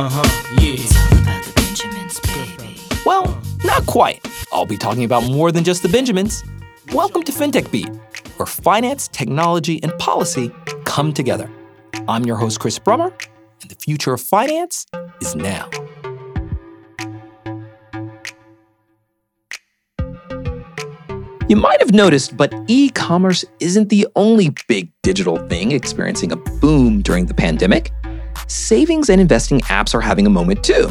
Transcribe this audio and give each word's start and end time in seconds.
Uh 0.00 0.08
huh, 0.08 0.54
yeah. 0.62 0.76
It's 0.78 0.96
all 0.96 1.18
about 1.18 1.44
the 1.44 1.52
Benjamins, 1.56 2.20
baby. 2.20 2.80
Well, 3.04 3.38
not 3.64 3.84
quite. 3.84 4.26
I'll 4.50 4.64
be 4.64 4.78
talking 4.78 5.04
about 5.04 5.24
more 5.24 5.52
than 5.52 5.62
just 5.62 5.82
the 5.82 5.90
Benjamins. 5.90 6.42
Welcome 6.94 7.22
to 7.24 7.32
FinTech 7.32 7.70
Beat, 7.70 7.90
where 8.38 8.46
finance, 8.46 9.08
technology, 9.08 9.78
and 9.82 9.92
policy 9.98 10.50
come 10.86 11.12
together. 11.12 11.50
I'm 12.08 12.24
your 12.24 12.36
host, 12.36 12.60
Chris 12.60 12.78
Brummer, 12.78 13.12
and 13.60 13.70
the 13.70 13.74
future 13.74 14.14
of 14.14 14.22
finance 14.22 14.86
is 15.20 15.34
now. 15.36 15.68
You 21.46 21.56
might 21.56 21.80
have 21.80 21.92
noticed, 21.92 22.38
but 22.38 22.54
e 22.68 22.88
commerce 22.88 23.44
isn't 23.58 23.90
the 23.90 24.08
only 24.16 24.54
big 24.66 24.90
digital 25.02 25.36
thing 25.48 25.72
experiencing 25.72 26.32
a 26.32 26.36
boom 26.36 27.02
during 27.02 27.26
the 27.26 27.34
pandemic. 27.34 27.92
Savings 28.50 29.08
and 29.08 29.20
investing 29.20 29.60
apps 29.60 29.94
are 29.94 30.00
having 30.00 30.26
a 30.26 30.30
moment 30.30 30.64
too. 30.64 30.90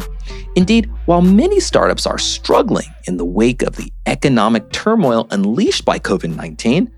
Indeed, 0.56 0.90
while 1.04 1.20
many 1.20 1.60
startups 1.60 2.06
are 2.06 2.16
struggling 2.16 2.86
in 3.06 3.18
the 3.18 3.24
wake 3.26 3.60
of 3.60 3.76
the 3.76 3.92
economic 4.06 4.72
turmoil 4.72 5.26
unleashed 5.30 5.84
by 5.84 5.98
COVID 5.98 6.34
19, 6.34 6.90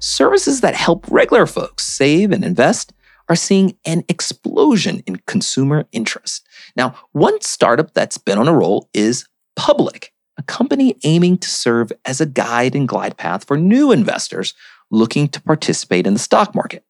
services 0.00 0.60
that 0.60 0.74
help 0.74 1.06
regular 1.08 1.46
folks 1.46 1.84
save 1.84 2.32
and 2.32 2.44
invest 2.44 2.92
are 3.28 3.36
seeing 3.36 3.76
an 3.84 4.02
explosion 4.08 5.04
in 5.06 5.22
consumer 5.28 5.86
interest. 5.92 6.44
Now, 6.74 6.96
one 7.12 7.40
startup 7.40 7.94
that's 7.94 8.18
been 8.18 8.38
on 8.38 8.48
a 8.48 8.52
roll 8.52 8.88
is 8.92 9.24
Public 9.54 10.12
a 10.36 10.42
company 10.42 10.96
aiming 11.04 11.38
to 11.38 11.48
serve 11.48 11.92
as 12.04 12.20
a 12.20 12.26
guide 12.26 12.74
and 12.74 12.88
glide 12.88 13.16
path 13.16 13.44
for 13.44 13.56
new 13.56 13.92
investors 13.92 14.54
looking 14.90 15.28
to 15.28 15.42
participate 15.42 16.06
in 16.06 16.14
the 16.14 16.18
stock 16.18 16.54
market. 16.54 16.84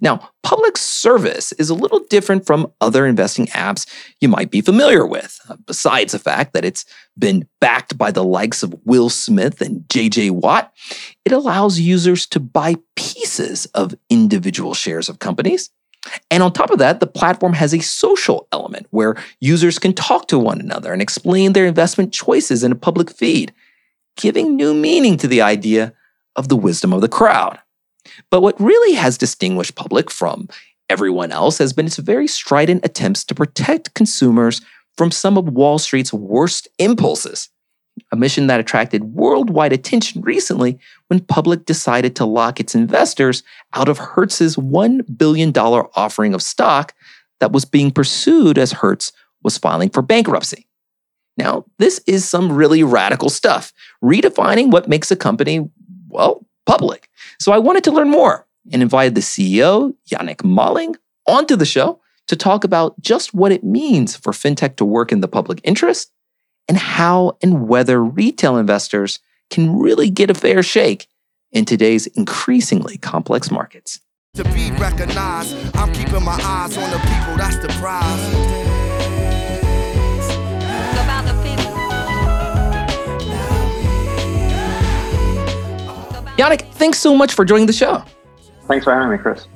Now, 0.00 0.30
public 0.42 0.76
service 0.76 1.52
is 1.52 1.70
a 1.70 1.74
little 1.74 2.00
different 2.10 2.46
from 2.46 2.72
other 2.80 3.06
investing 3.06 3.46
apps 3.48 3.86
you 4.20 4.28
might 4.28 4.50
be 4.50 4.60
familiar 4.60 5.06
with, 5.06 5.40
uh, 5.48 5.56
besides 5.66 6.12
the 6.12 6.18
fact 6.18 6.52
that 6.52 6.64
it's 6.64 6.84
been 7.18 7.48
backed 7.60 7.98
by 7.98 8.10
the 8.10 8.24
likes 8.24 8.62
of 8.62 8.74
Will 8.84 9.10
Smith 9.10 9.60
and 9.60 9.82
JJ 9.88 10.30
Watt. 10.30 10.72
It 11.24 11.32
allows 11.32 11.80
users 11.80 12.26
to 12.28 12.40
buy 12.40 12.76
pieces 12.96 13.66
of 13.66 13.94
individual 14.10 14.74
shares 14.74 15.08
of 15.08 15.18
companies 15.18 15.70
and 16.30 16.42
on 16.42 16.52
top 16.52 16.70
of 16.70 16.78
that, 16.78 17.00
the 17.00 17.06
platform 17.06 17.52
has 17.54 17.74
a 17.74 17.80
social 17.80 18.48
element 18.52 18.86
where 18.90 19.16
users 19.40 19.78
can 19.78 19.92
talk 19.92 20.28
to 20.28 20.38
one 20.38 20.60
another 20.60 20.92
and 20.92 21.02
explain 21.02 21.52
their 21.52 21.66
investment 21.66 22.12
choices 22.12 22.62
in 22.62 22.72
a 22.72 22.76
public 22.76 23.10
feed, 23.10 23.52
giving 24.16 24.56
new 24.56 24.74
meaning 24.74 25.16
to 25.18 25.28
the 25.28 25.42
idea 25.42 25.94
of 26.36 26.48
the 26.48 26.56
wisdom 26.56 26.92
of 26.92 27.00
the 27.00 27.08
crowd. 27.08 27.58
But 28.30 28.40
what 28.40 28.60
really 28.60 28.94
has 28.94 29.18
distinguished 29.18 29.74
Public 29.74 30.10
from 30.10 30.48
everyone 30.88 31.32
else 31.32 31.58
has 31.58 31.72
been 31.72 31.86
its 31.86 31.96
very 31.96 32.26
strident 32.26 32.84
attempts 32.84 33.24
to 33.24 33.34
protect 33.34 33.94
consumers 33.94 34.60
from 34.96 35.10
some 35.10 35.36
of 35.36 35.48
Wall 35.48 35.78
Street's 35.78 36.12
worst 36.12 36.68
impulses 36.78 37.50
a 38.12 38.16
mission 38.16 38.46
that 38.46 38.60
attracted 38.60 39.14
worldwide 39.14 39.72
attention 39.72 40.22
recently 40.22 40.78
when 41.08 41.20
Public 41.20 41.64
decided 41.64 42.16
to 42.16 42.24
lock 42.24 42.60
its 42.60 42.74
investors 42.74 43.42
out 43.74 43.88
of 43.88 43.98
Hertz's 43.98 44.56
$1 44.56 45.18
billion 45.18 45.52
offering 45.56 46.34
of 46.34 46.42
stock 46.42 46.94
that 47.40 47.52
was 47.52 47.64
being 47.64 47.90
pursued 47.90 48.58
as 48.58 48.72
Hertz 48.72 49.12
was 49.42 49.58
filing 49.58 49.90
for 49.90 50.02
bankruptcy. 50.02 50.66
Now, 51.36 51.64
this 51.78 52.00
is 52.06 52.28
some 52.28 52.52
really 52.52 52.82
radical 52.82 53.30
stuff, 53.30 53.72
redefining 54.02 54.70
what 54.70 54.88
makes 54.88 55.10
a 55.10 55.16
company, 55.16 55.68
well, 56.08 56.44
public. 56.66 57.07
So 57.40 57.52
I 57.52 57.58
wanted 57.58 57.84
to 57.84 57.92
learn 57.92 58.10
more 58.10 58.46
and 58.72 58.82
invited 58.82 59.14
the 59.14 59.20
CEO, 59.20 59.94
Jannick 60.10 60.44
Malling, 60.44 60.96
onto 61.26 61.56
the 61.56 61.64
show 61.66 62.00
to 62.26 62.36
talk 62.36 62.64
about 62.64 63.00
just 63.00 63.32
what 63.32 63.52
it 63.52 63.64
means 63.64 64.16
for 64.16 64.32
fintech 64.32 64.76
to 64.76 64.84
work 64.84 65.12
in 65.12 65.20
the 65.20 65.28
public 65.28 65.60
interest 65.64 66.12
and 66.68 66.76
how 66.76 67.36
and 67.42 67.68
whether 67.68 68.02
retail 68.02 68.56
investors 68.56 69.20
can 69.50 69.78
really 69.78 70.10
get 70.10 70.30
a 70.30 70.34
fair 70.34 70.62
shake 70.62 71.06
in 71.52 71.64
today's 71.64 72.06
increasingly 72.08 72.98
complex 72.98 73.50
markets. 73.50 74.00
To 74.34 74.44
be 74.44 74.70
recognized, 74.72 75.56
I'm 75.74 75.92
keeping 75.94 76.22
my 76.22 76.38
eyes 76.42 76.76
on 76.76 76.90
the 76.90 76.98
people, 76.98 77.36
that's 77.36 77.58
the 77.58 77.68
prize. 77.80 78.67
Jannick, 86.38 86.72
thanks 86.74 87.00
so 87.00 87.16
much 87.16 87.34
for 87.34 87.44
joining 87.44 87.66
the 87.66 87.72
show. 87.72 88.00
Thanks 88.68 88.84
for 88.84 88.94
having 88.94 89.10
me, 89.10 89.18
Chris. 89.18 89.48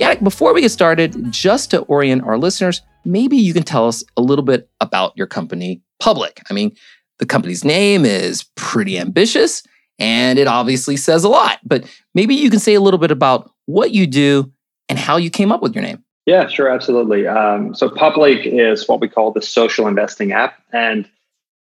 Jannick, 0.00 0.20
before 0.24 0.52
we 0.52 0.60
get 0.60 0.70
started, 0.70 1.30
just 1.30 1.70
to 1.70 1.82
orient 1.82 2.24
our 2.24 2.36
listeners, 2.36 2.82
maybe 3.04 3.36
you 3.36 3.54
can 3.54 3.62
tell 3.62 3.86
us 3.86 4.02
a 4.16 4.20
little 4.20 4.44
bit 4.44 4.68
about 4.80 5.16
your 5.16 5.28
company, 5.28 5.80
Public. 6.00 6.42
I 6.50 6.54
mean, 6.54 6.74
the 7.20 7.26
company's 7.26 7.64
name 7.64 8.04
is 8.04 8.44
pretty 8.56 8.98
ambitious 8.98 9.62
and 10.00 10.40
it 10.40 10.48
obviously 10.48 10.96
says 10.96 11.22
a 11.22 11.28
lot, 11.28 11.60
but 11.64 11.84
maybe 12.16 12.34
you 12.34 12.50
can 12.50 12.58
say 12.58 12.74
a 12.74 12.80
little 12.80 12.98
bit 12.98 13.12
about 13.12 13.52
what 13.66 13.92
you 13.92 14.04
do 14.04 14.52
and 14.88 14.98
how 14.98 15.18
you 15.18 15.30
came 15.30 15.52
up 15.52 15.62
with 15.62 15.72
your 15.72 15.82
name. 15.82 16.02
Yeah, 16.26 16.48
sure, 16.48 16.68
absolutely. 16.68 17.28
Um, 17.28 17.74
so, 17.74 17.88
Public 17.88 18.44
is 18.44 18.88
what 18.88 19.00
we 19.00 19.08
call 19.08 19.32
the 19.32 19.40
social 19.40 19.86
investing 19.86 20.32
app. 20.32 20.60
And 20.72 21.08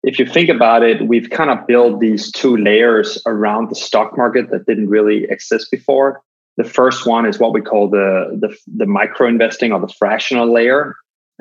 if 0.03 0.17
you 0.19 0.25
think 0.25 0.49
about 0.49 0.83
it, 0.83 1.07
we've 1.07 1.29
kind 1.29 1.49
of 1.49 1.67
built 1.67 1.99
these 1.99 2.31
two 2.31 2.57
layers 2.57 3.21
around 3.25 3.69
the 3.69 3.75
stock 3.75 4.17
market 4.17 4.49
that 4.49 4.65
didn't 4.65 4.89
really 4.89 5.25
exist 5.25 5.69
before. 5.69 6.21
The 6.57 6.63
first 6.63 7.05
one 7.05 7.25
is 7.25 7.39
what 7.39 7.53
we 7.53 7.61
call 7.61 7.89
the, 7.89 8.37
the, 8.39 8.55
the 8.67 8.85
micro 8.85 9.27
investing 9.27 9.71
or 9.71 9.79
the 9.79 9.93
fractional 9.99 10.51
layer. 10.51 10.95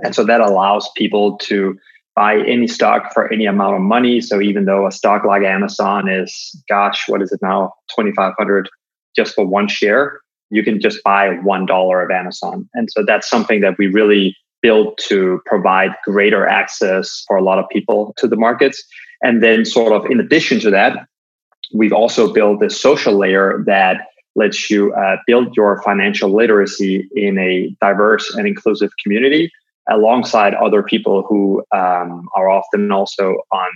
And 0.04 0.14
so 0.14 0.24
that 0.24 0.40
allows 0.40 0.88
people 0.96 1.36
to 1.38 1.78
buy 2.16 2.38
any 2.46 2.66
stock 2.66 3.12
for 3.14 3.32
any 3.32 3.46
amount 3.46 3.76
of 3.76 3.82
money. 3.82 4.20
So 4.20 4.40
even 4.40 4.66
though 4.66 4.86
a 4.86 4.92
stock 4.92 5.24
like 5.24 5.42
Amazon 5.42 6.08
is, 6.08 6.54
gosh, 6.68 7.08
what 7.08 7.22
is 7.22 7.32
it 7.32 7.40
now, 7.42 7.72
twenty 7.94 8.12
five 8.12 8.34
hundred 8.38 8.68
just 9.16 9.34
for 9.34 9.46
one 9.46 9.68
share, 9.68 10.20
you 10.50 10.62
can 10.62 10.80
just 10.80 11.02
buy 11.02 11.34
one 11.42 11.66
dollar 11.66 12.02
of 12.02 12.10
Amazon. 12.10 12.68
And 12.74 12.88
so 12.90 13.04
that's 13.04 13.28
something 13.28 13.60
that 13.60 13.78
we 13.78 13.86
really 13.86 14.36
built 14.62 14.98
to 15.08 15.40
provide 15.46 15.90
greater 16.04 16.46
access 16.46 17.24
for 17.26 17.36
a 17.36 17.42
lot 17.42 17.58
of 17.58 17.68
people 17.70 18.14
to 18.18 18.28
the 18.28 18.36
markets. 18.36 18.82
And 19.22 19.42
then, 19.42 19.64
sort 19.64 19.92
of 19.92 20.10
in 20.10 20.20
addition 20.20 20.60
to 20.60 20.70
that, 20.70 21.06
we've 21.74 21.92
also 21.92 22.32
built 22.32 22.60
this 22.60 22.80
social 22.80 23.16
layer 23.16 23.62
that 23.66 24.06
lets 24.36 24.70
you 24.70 24.92
uh, 24.94 25.16
build 25.26 25.56
your 25.56 25.82
financial 25.82 26.30
literacy 26.30 27.08
in 27.14 27.38
a 27.38 27.74
diverse 27.80 28.34
and 28.34 28.46
inclusive 28.46 28.90
community 29.02 29.50
alongside 29.88 30.54
other 30.54 30.82
people 30.82 31.24
who 31.28 31.64
um, 31.74 32.28
are 32.34 32.48
often 32.48 32.90
also 32.92 33.36
on 33.52 33.68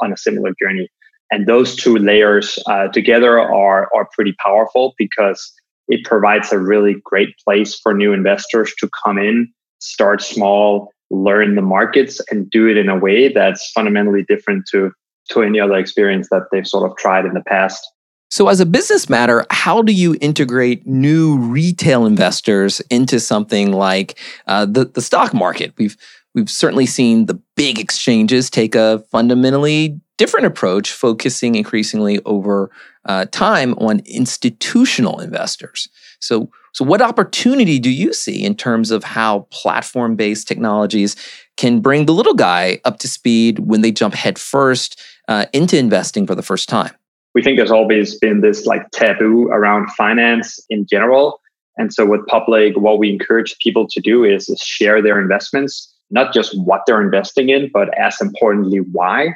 on 0.00 0.12
a 0.12 0.16
similar 0.16 0.52
journey. 0.60 0.88
And 1.30 1.46
those 1.46 1.74
two 1.74 1.96
layers 1.96 2.58
uh, 2.66 2.88
together 2.88 3.38
are 3.38 3.90
are 3.94 4.08
pretty 4.12 4.34
powerful 4.42 4.94
because 4.96 5.52
it 5.88 6.04
provides 6.04 6.52
a 6.52 6.58
really 6.58 6.96
great 7.04 7.36
place 7.44 7.78
for 7.78 7.94
new 7.94 8.12
investors 8.12 8.72
to 8.78 8.88
come 9.04 9.18
in, 9.18 9.52
start 9.78 10.22
small, 10.22 10.92
learn 11.10 11.54
the 11.54 11.62
markets, 11.62 12.20
and 12.30 12.50
do 12.50 12.68
it 12.68 12.76
in 12.76 12.88
a 12.88 12.98
way 12.98 13.32
that's 13.32 13.70
fundamentally 13.72 14.24
different 14.28 14.66
to 14.72 14.92
to 15.30 15.42
any 15.42 15.58
other 15.58 15.74
experience 15.74 16.28
that 16.30 16.42
they've 16.52 16.66
sort 16.66 16.88
of 16.88 16.96
tried 16.96 17.24
in 17.24 17.34
the 17.34 17.42
past. 17.42 17.84
So, 18.30 18.48
as 18.48 18.60
a 18.60 18.66
business 18.66 19.08
matter, 19.08 19.46
how 19.50 19.82
do 19.82 19.92
you 19.92 20.16
integrate 20.20 20.86
new 20.86 21.38
retail 21.38 22.06
investors 22.06 22.80
into 22.90 23.20
something 23.20 23.72
like 23.72 24.18
uh, 24.46 24.66
the 24.66 24.86
the 24.86 25.00
stock 25.00 25.32
market? 25.32 25.72
We've 25.78 25.96
we've 26.34 26.50
certainly 26.50 26.86
seen 26.86 27.26
the 27.26 27.40
big 27.54 27.78
exchanges 27.78 28.50
take 28.50 28.74
a 28.74 29.04
fundamentally 29.10 30.00
different 30.18 30.46
approach, 30.46 30.92
focusing 30.92 31.54
increasingly 31.54 32.20
over 32.24 32.70
uh, 33.04 33.26
time 33.26 33.74
on 33.74 34.00
institutional 34.06 35.20
investors. 35.20 35.88
So, 36.18 36.50
so 36.76 36.84
what 36.84 37.00
opportunity 37.00 37.78
do 37.78 37.88
you 37.88 38.12
see 38.12 38.44
in 38.44 38.54
terms 38.54 38.90
of 38.90 39.02
how 39.02 39.40
platform 39.50 40.14
based 40.14 40.46
technologies 40.46 41.16
can 41.56 41.80
bring 41.80 42.04
the 42.04 42.12
little 42.12 42.34
guy 42.34 42.80
up 42.84 42.98
to 42.98 43.08
speed 43.08 43.60
when 43.60 43.80
they 43.80 43.90
jump 43.90 44.12
headfirst 44.14 45.00
uh, 45.26 45.46
into 45.54 45.78
investing 45.78 46.26
for 46.26 46.34
the 46.34 46.42
first 46.42 46.68
time? 46.68 46.92
we 47.36 47.42
think 47.42 47.58
there's 47.58 47.70
always 47.70 48.18
been 48.18 48.40
this 48.40 48.64
like 48.64 48.90
taboo 48.92 49.48
around 49.48 49.90
finance 49.90 50.58
in 50.70 50.86
general. 50.86 51.38
And 51.76 51.92
so 51.92 52.06
with 52.06 52.26
public, 52.28 52.78
what 52.78 52.98
we 52.98 53.10
encourage 53.10 53.54
people 53.58 53.86
to 53.88 54.00
do 54.00 54.24
is, 54.24 54.48
is 54.48 54.58
share 54.60 55.02
their 55.02 55.20
investments, 55.20 55.94
not 56.10 56.32
just 56.32 56.58
what 56.58 56.80
they're 56.86 57.02
investing 57.02 57.50
in, 57.50 57.70
but 57.74 57.88
as 57.98 58.22
importantly, 58.22 58.78
why. 58.90 59.34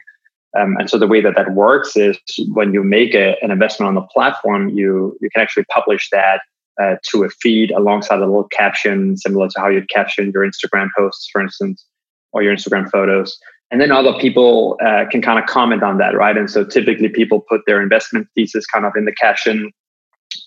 Um, 0.59 0.77
and 0.79 0.89
so 0.89 0.99
the 0.99 1.07
way 1.07 1.21
that 1.21 1.35
that 1.37 1.53
works 1.53 1.95
is 1.95 2.19
when 2.53 2.73
you 2.73 2.83
make 2.83 3.15
a, 3.15 3.37
an 3.43 3.51
investment 3.51 3.89
on 3.89 3.95
the 3.95 4.07
platform, 4.15 4.71
you 4.71 5.17
you 5.21 5.29
can 5.35 5.43
actually 5.43 5.65
publish 5.65 6.09
that 6.11 6.41
uh, 6.81 6.97
to 7.11 7.25
a 7.25 7.29
feed 7.29 7.71
alongside 7.73 8.17
a 8.17 8.27
little 8.27 8.49
caption, 8.49 9.17
similar 9.17 9.49
to 9.49 9.61
how 9.61 9.69
you'd 9.69 9.89
caption 9.89 10.31
your 10.33 10.47
Instagram 10.47 10.89
posts, 10.97 11.29
for 11.31 11.41
instance, 11.41 11.85
or 12.33 12.43
your 12.43 12.55
Instagram 12.55 12.91
photos. 12.91 13.39
And 13.71 13.81
then 13.81 13.93
other 13.93 14.15
people 14.19 14.79
uh, 14.85 15.05
can 15.11 15.23
kind 15.23 15.39
of 15.39 15.47
comment 15.47 15.83
on 15.83 15.99
that 15.99 16.17
right? 16.17 16.37
And 16.37 16.51
so 16.51 16.65
typically 16.65 17.09
people 17.09 17.41
put 17.49 17.61
their 17.67 17.81
investment 17.81 18.27
thesis 18.35 18.67
kind 18.67 18.85
of 18.85 18.93
in 18.97 19.05
the 19.05 19.15
caption. 19.15 19.71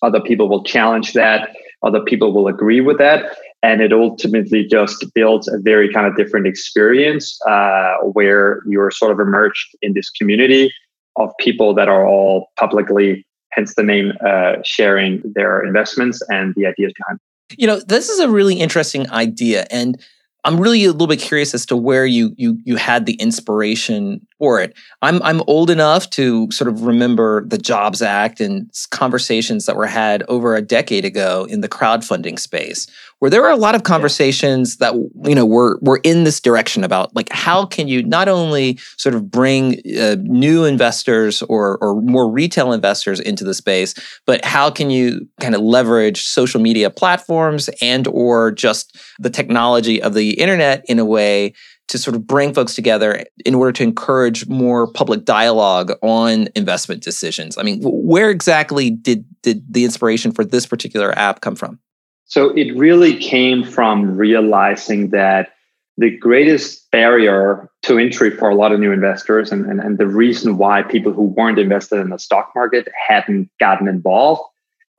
Other 0.02 0.20
people 0.20 0.50
will 0.50 0.64
challenge 0.64 1.14
that. 1.14 1.56
Other 1.84 2.02
people 2.02 2.34
will 2.34 2.48
agree 2.48 2.82
with 2.82 2.98
that. 2.98 3.38
And 3.62 3.82
it 3.82 3.94
ultimately 3.94 4.66
just 4.66 5.06
builds 5.14 5.48
a 5.48 5.58
very 5.58 5.92
kind 5.92 6.06
of 6.06 6.18
different 6.18 6.48
experience 6.48 7.40
uh, 7.48 7.96
where 8.12 8.62
you're 8.68 8.92
sort 8.92 9.12
of 9.12 9.20
emerged 9.20 9.78
in 9.82 9.94
this 9.94 10.10
community 10.10 10.74
of 11.18 11.32
people 11.40 11.74
that 11.76 11.88
are 11.88 12.06
all 12.06 12.48
publicly 12.58 13.26
hence 13.56 13.76
the 13.76 13.84
name 13.84 14.14
uh, 14.26 14.54
sharing 14.64 15.22
their 15.36 15.64
investments 15.64 16.22
and 16.30 16.54
the 16.56 16.66
ideas 16.66 16.94
behind 16.98 17.20
you 17.58 17.68
know 17.68 17.80
this 17.80 18.10
is 18.10 18.20
a 18.20 18.30
really 18.30 18.60
interesting 18.60 19.10
idea 19.12 19.66
and 19.70 20.02
I'm 20.46 20.60
really 20.60 20.84
a 20.84 20.92
little 20.92 21.08
bit 21.08 21.20
curious 21.20 21.54
as 21.54 21.66
to 21.68 21.78
where 21.78 22.06
you 22.06 22.34
you 22.38 22.58
you 22.66 22.76
had 22.76 23.06
the 23.06 23.14
inspiration 23.14 24.26
for 24.44 24.60
it. 24.60 24.76
I'm 25.02 25.22
I'm 25.24 25.42
old 25.48 25.70
enough 25.70 26.10
to 26.10 26.52
sort 26.52 26.68
of 26.68 26.82
remember 26.82 27.46
the 27.46 27.58
Jobs 27.58 28.02
Act 28.02 28.42
and 28.42 28.70
conversations 28.92 29.68
that 29.68 29.78
were 29.78 29.88
had 29.88 30.22
over 30.28 30.54
a 30.54 30.62
decade 30.62 31.06
ago 31.06 31.48
in 31.50 31.62
the 31.62 31.70
crowdfunding 31.70 32.38
space, 32.38 32.88
where 33.20 33.32
there 33.32 33.42
were 33.42 33.50
a 33.50 33.56
lot 33.56 33.74
of 33.74 33.84
conversations 33.84 34.78
that 34.78 34.96
you 35.24 35.34
know 35.34 35.46
were 35.46 35.80
were 35.82 36.02
in 36.04 36.26
this 36.26 36.42
direction 36.42 36.84
about 36.84 37.16
like 37.16 37.30
how 37.32 37.66
can 37.66 37.88
you 37.88 38.04
not 38.04 38.28
only 38.28 38.78
sort 38.98 39.16
of 39.16 39.32
bring 39.32 39.80
uh, 39.98 40.18
new 40.20 40.66
investors 40.66 41.42
or 41.44 41.78
or 41.78 42.02
more 42.02 42.30
retail 42.30 42.74
investors 42.74 43.22
into 43.22 43.46
the 43.46 43.54
space, 43.54 43.96
but 44.26 44.44
how 44.44 44.70
can 44.70 44.90
you 44.90 45.26
kind 45.40 45.56
of 45.56 45.62
leverage 45.62 46.26
social 46.26 46.60
media 46.60 46.90
platforms 46.90 47.70
and 47.82 48.08
or 48.08 48.52
just 48.52 48.98
the 49.20 49.30
technology 49.30 50.02
of 50.02 50.14
the 50.14 50.32
internet 50.32 50.84
in 50.90 51.00
a 51.00 51.06
way 51.06 51.54
to 51.94 52.00
sort 52.00 52.16
of 52.16 52.26
bring 52.26 52.56
folks 52.56 52.74
together 52.74 53.24
in 53.46 53.54
order 53.54 53.72
to 53.72 53.84
encourage 53.84 54.48
more 54.48 54.92
public 54.92 55.26
dialogue 55.26 55.92
on 56.02 56.50
investment 56.56 57.04
decisions. 57.04 57.56
I 57.56 57.62
mean, 57.62 57.80
where 57.84 58.32
exactly 58.32 58.90
did 58.90 59.24
did 59.44 59.64
the 59.72 59.86
inspiration 59.86 60.32
for 60.32 60.44
this 60.44 60.66
particular 60.66 61.16
app 61.16 61.42
come 61.42 61.56
from? 61.56 61.80
So 62.26 62.50
it 62.58 62.76
really 62.76 63.16
came 63.16 63.64
from 63.64 64.18
realizing 64.18 65.12
that 65.12 65.54
the 65.98 66.18
greatest 66.18 66.90
barrier 66.90 67.70
to 67.84 68.00
entry 68.00 68.32
for 68.32 68.50
a 68.50 68.56
lot 68.56 68.72
of 68.72 68.80
new 68.80 68.92
investors 68.92 69.52
and, 69.52 69.68
and, 69.68 69.80
and 69.80 70.00
the 70.00 70.08
reason 70.08 70.58
why 70.58 70.82
people 70.82 71.14
who 71.14 71.26
weren't 71.26 71.60
invested 71.60 72.00
in 72.00 72.10
the 72.10 72.18
stock 72.18 72.52
market 72.56 72.88
hadn't 73.08 73.52
gotten 73.60 73.88
involved 73.88 74.42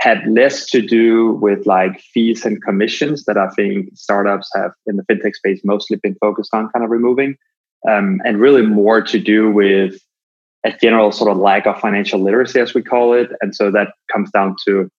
had 0.00 0.26
less 0.26 0.66
to 0.70 0.82
do 0.82 1.32
with 1.40 1.66
like 1.66 2.00
fees 2.00 2.44
and 2.44 2.62
commissions 2.62 3.24
that 3.24 3.38
I 3.38 3.48
think 3.50 3.88
startups 3.94 4.50
have 4.54 4.72
in 4.86 4.96
the 4.96 5.02
fintech 5.04 5.34
space 5.34 5.60
mostly 5.64 5.96
been 6.02 6.16
focused 6.16 6.52
on 6.52 6.68
kind 6.70 6.84
of 6.84 6.90
removing, 6.90 7.36
um, 7.88 8.20
and 8.24 8.38
really 8.38 8.62
more 8.62 9.00
to 9.02 9.18
do 9.18 9.50
with 9.50 9.98
a 10.64 10.72
general 10.82 11.12
sort 11.12 11.30
of 11.30 11.36
lack 11.36 11.66
of 11.66 11.78
financial 11.78 12.20
literacy, 12.20 12.60
as 12.60 12.74
we 12.74 12.82
call 12.82 13.12
it. 13.14 13.30
And 13.40 13.54
so 13.54 13.70
that 13.70 13.92
comes 14.12 14.30
down 14.30 14.56
to, 14.66 14.90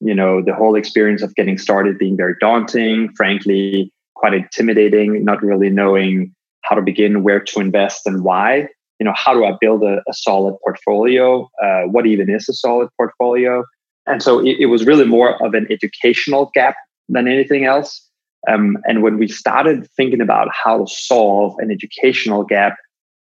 you 0.00 0.14
know, 0.14 0.42
the 0.42 0.54
whole 0.54 0.76
experience 0.76 1.22
of 1.22 1.34
getting 1.34 1.58
started 1.58 1.98
being 1.98 2.16
very 2.16 2.34
daunting, 2.40 3.10
frankly, 3.14 3.92
quite 4.14 4.34
intimidating, 4.34 5.24
not 5.24 5.42
really 5.42 5.70
knowing 5.70 6.34
how 6.62 6.74
to 6.74 6.82
begin, 6.82 7.22
where 7.22 7.40
to 7.40 7.60
invest, 7.60 8.06
and 8.06 8.24
why. 8.24 8.68
You 8.98 9.04
know, 9.04 9.12
how 9.14 9.34
do 9.34 9.44
I 9.44 9.52
build 9.60 9.82
a, 9.82 10.02
a 10.08 10.12
solid 10.12 10.56
portfolio? 10.64 11.50
Uh, 11.62 11.82
what 11.82 12.06
even 12.06 12.30
is 12.30 12.48
a 12.48 12.54
solid 12.54 12.88
portfolio? 12.96 13.64
And 14.06 14.22
so 14.22 14.40
it, 14.40 14.56
it, 14.60 14.66
was 14.66 14.84
really 14.84 15.06
more 15.06 15.42
of 15.44 15.54
an 15.54 15.66
educational 15.70 16.50
gap 16.54 16.76
than 17.08 17.28
anything 17.28 17.64
else. 17.64 18.06
Um, 18.48 18.78
and 18.86 19.02
when 19.02 19.18
we 19.18 19.28
started 19.28 19.88
thinking 19.96 20.20
about 20.20 20.48
how 20.52 20.84
to 20.84 20.86
solve 20.86 21.54
an 21.58 21.70
educational 21.70 22.44
gap 22.44 22.76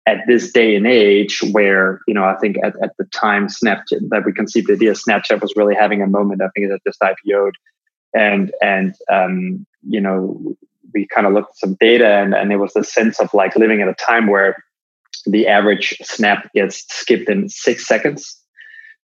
at 0.06 0.20
this 0.28 0.52
day 0.52 0.76
and 0.76 0.86
age, 0.86 1.42
where, 1.52 2.00
you 2.08 2.14
know, 2.14 2.24
I 2.24 2.36
think 2.38 2.58
at, 2.64 2.76
at 2.82 2.92
the 2.98 3.06
time 3.06 3.48
Snapchat 3.48 4.10
that 4.10 4.24
we 4.26 4.32
conceived 4.32 4.68
the 4.68 4.74
idea, 4.74 4.94
Snapchat 4.94 5.42
was 5.42 5.54
really 5.56 5.76
having 5.76 6.02
a 6.02 6.08
moment. 6.08 6.42
I 6.42 6.50
think 6.56 6.70
that 6.70 6.80
just 6.86 7.02
IPO'd. 7.02 7.56
And, 8.14 8.54
and 8.62 8.96
um, 9.12 9.66
you 9.88 10.00
know, 10.00 10.56
we 10.94 11.08
kind 11.08 11.28
of 11.28 11.34
looked 11.34 11.52
at 11.52 11.58
some 11.58 11.78
data 11.80 12.08
and, 12.08 12.34
and 12.34 12.50
there 12.50 12.60
was 12.60 12.74
the 12.74 12.84
sense 12.84 13.20
of 13.20 13.34
like 13.34 13.56
living 13.56 13.82
at 13.82 13.90
a 13.90 13.96
time 13.96 14.28
where 14.28 14.64
the 15.26 15.48
average 15.48 15.98
snap 16.04 16.50
gets 16.54 16.86
skipped 16.94 17.30
in 17.30 17.50
six 17.50 17.88
seconds 17.88 18.42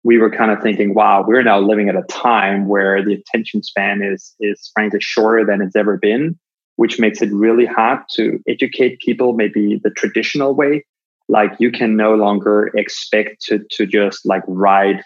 we 0.04 0.18
were 0.18 0.32
kind 0.32 0.52
of 0.52 0.62
thinking, 0.62 0.94
wow, 0.94 1.24
we're 1.28 1.44
now 1.44 1.60
living 1.60 1.90
at 1.90 1.96
a 1.96 2.04
time 2.04 2.68
where 2.68 3.04
the 3.04 3.14
attention 3.14 3.62
span 3.64 4.02
is 4.02 4.34
is 4.40 4.72
frankly 4.74 5.00
shorter 5.02 5.46
than 5.46 5.62
it's 5.62 5.76
ever 5.76 5.98
been, 5.98 6.38
which 6.76 7.00
makes 7.00 7.22
it 7.22 7.32
really 7.32 7.66
hard 7.66 8.00
to 8.16 8.40
educate 8.48 9.00
people 9.00 9.34
maybe 9.34 9.80
the 9.84 9.92
traditional 9.92 10.56
way. 10.56 10.84
Like 11.30 11.52
you 11.60 11.72
can 11.72 11.96
no 11.96 12.16
longer 12.16 12.72
expect 12.76 13.42
to 13.44 13.64
to 13.72 13.86
just 13.86 14.26
like 14.26 14.44
write 14.48 15.02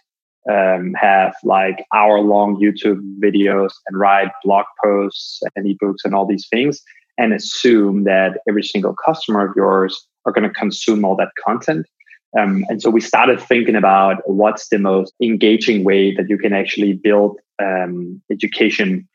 um, 0.49 0.93
have 0.93 1.33
like 1.43 1.83
hour 1.93 2.19
long 2.19 2.55
YouTube 2.55 3.01
videos 3.19 3.71
and 3.87 3.97
write 3.97 4.31
blog 4.43 4.65
posts 4.83 5.41
and 5.55 5.65
ebooks 5.65 6.05
and 6.05 6.13
all 6.13 6.25
these 6.25 6.47
things 6.49 6.81
and 7.17 7.33
assume 7.33 8.03
that 8.03 8.39
every 8.47 8.63
single 8.63 8.93
customer 8.93 9.47
of 9.47 9.55
yours 9.55 10.07
are 10.25 10.31
going 10.31 10.47
to 10.47 10.53
consume 10.53 11.03
all 11.03 11.15
that 11.15 11.31
content 11.43 11.85
um, 12.37 12.65
and 12.69 12.81
so 12.81 12.89
we 12.89 13.01
started 13.01 13.39
thinking 13.39 13.75
about 13.75 14.17
what's 14.25 14.67
the 14.69 14.79
most 14.79 15.13
engaging 15.21 15.83
way 15.83 16.13
that 16.15 16.29
you 16.29 16.37
can 16.37 16.53
actually 16.53 16.93
build 16.93 17.39
um, 17.61 18.21
education 18.31 19.07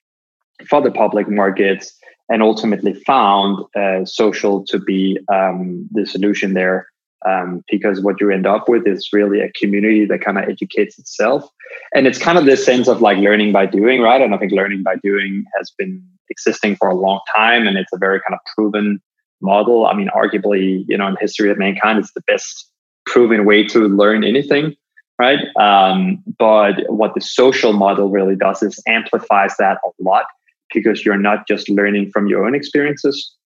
for 0.69 0.81
the 0.81 0.91
public 0.91 1.29
markets 1.29 1.95
and 2.29 2.43
ultimately 2.43 2.95
found 2.95 3.65
uh, 3.77 4.05
social 4.05 4.65
to 4.67 4.79
be 4.79 5.19
um, 5.33 5.89
the 5.93 6.07
solution 6.07 6.55
there. 6.55 6.87
Um, 7.29 7.63
because 7.71 8.01
what 8.01 8.19
you 8.19 8.31
end 8.31 8.47
up 8.47 8.67
with 8.67 8.87
is 8.87 9.11
really 9.13 9.41
a 9.41 9.53
community 9.53 10.07
that 10.07 10.23
kind 10.23 10.39
of 10.39 10.49
educates 10.49 10.99
itself. 10.99 11.47
And 11.95 12.07
it's 12.07 12.19
kind 12.19 12.39
of 12.39 12.47
this 12.47 12.65
sense 12.65 12.89
of 12.89 13.03
like 13.03 13.19
learning 13.19 13.53
by 13.53 13.67
doing, 13.67 14.01
right? 14.01 14.23
And 14.23 14.35
I 14.35 14.39
think 14.39 14.53
learning 14.53 14.83
by 14.83 14.97
doing 15.03 15.45
has 15.59 15.71
been 15.77 16.03
existing 16.31 16.77
for 16.77 16.89
a 16.89 16.95
long 16.95 17.21
time 17.37 17.67
and 17.67 17.77
it's 17.77 17.93
a 17.93 17.99
very 17.99 18.21
kind 18.21 18.33
of 18.33 18.41
proven 18.55 19.03
model. 19.43 19.87
I 19.87 19.93
mean, 19.93 20.09
arguably, 20.17 20.87
you 20.89 20.97
know, 20.97 21.09
in 21.09 21.13
the 21.13 21.21
history 21.21 21.51
of 21.51 21.59
mankind, 21.59 21.99
it's 21.99 22.13
the 22.15 22.23
best 22.23 22.70
proven 23.13 23.45
way 23.45 23.65
to 23.65 23.81
learn 23.89 24.25
anything 24.25 24.77
right? 25.19 25.41
Um, 25.61 26.23
but 26.39 26.77
what 26.89 27.13
the 27.15 27.21
social 27.21 27.75
model 27.75 28.09
really 28.09 28.37
does 28.37 28.63
is 28.63 28.83
amplifies 28.89 29.55
that 29.59 29.77
a 29.85 30.03
lot 30.03 30.25
because 30.73 31.05
you're 31.05 31.19
not 31.19 31.47
just 31.47 31.69
learning 31.69 32.11
from 32.11 32.27
your 32.27 32.47
own 32.47 32.55
experiences 32.55 33.37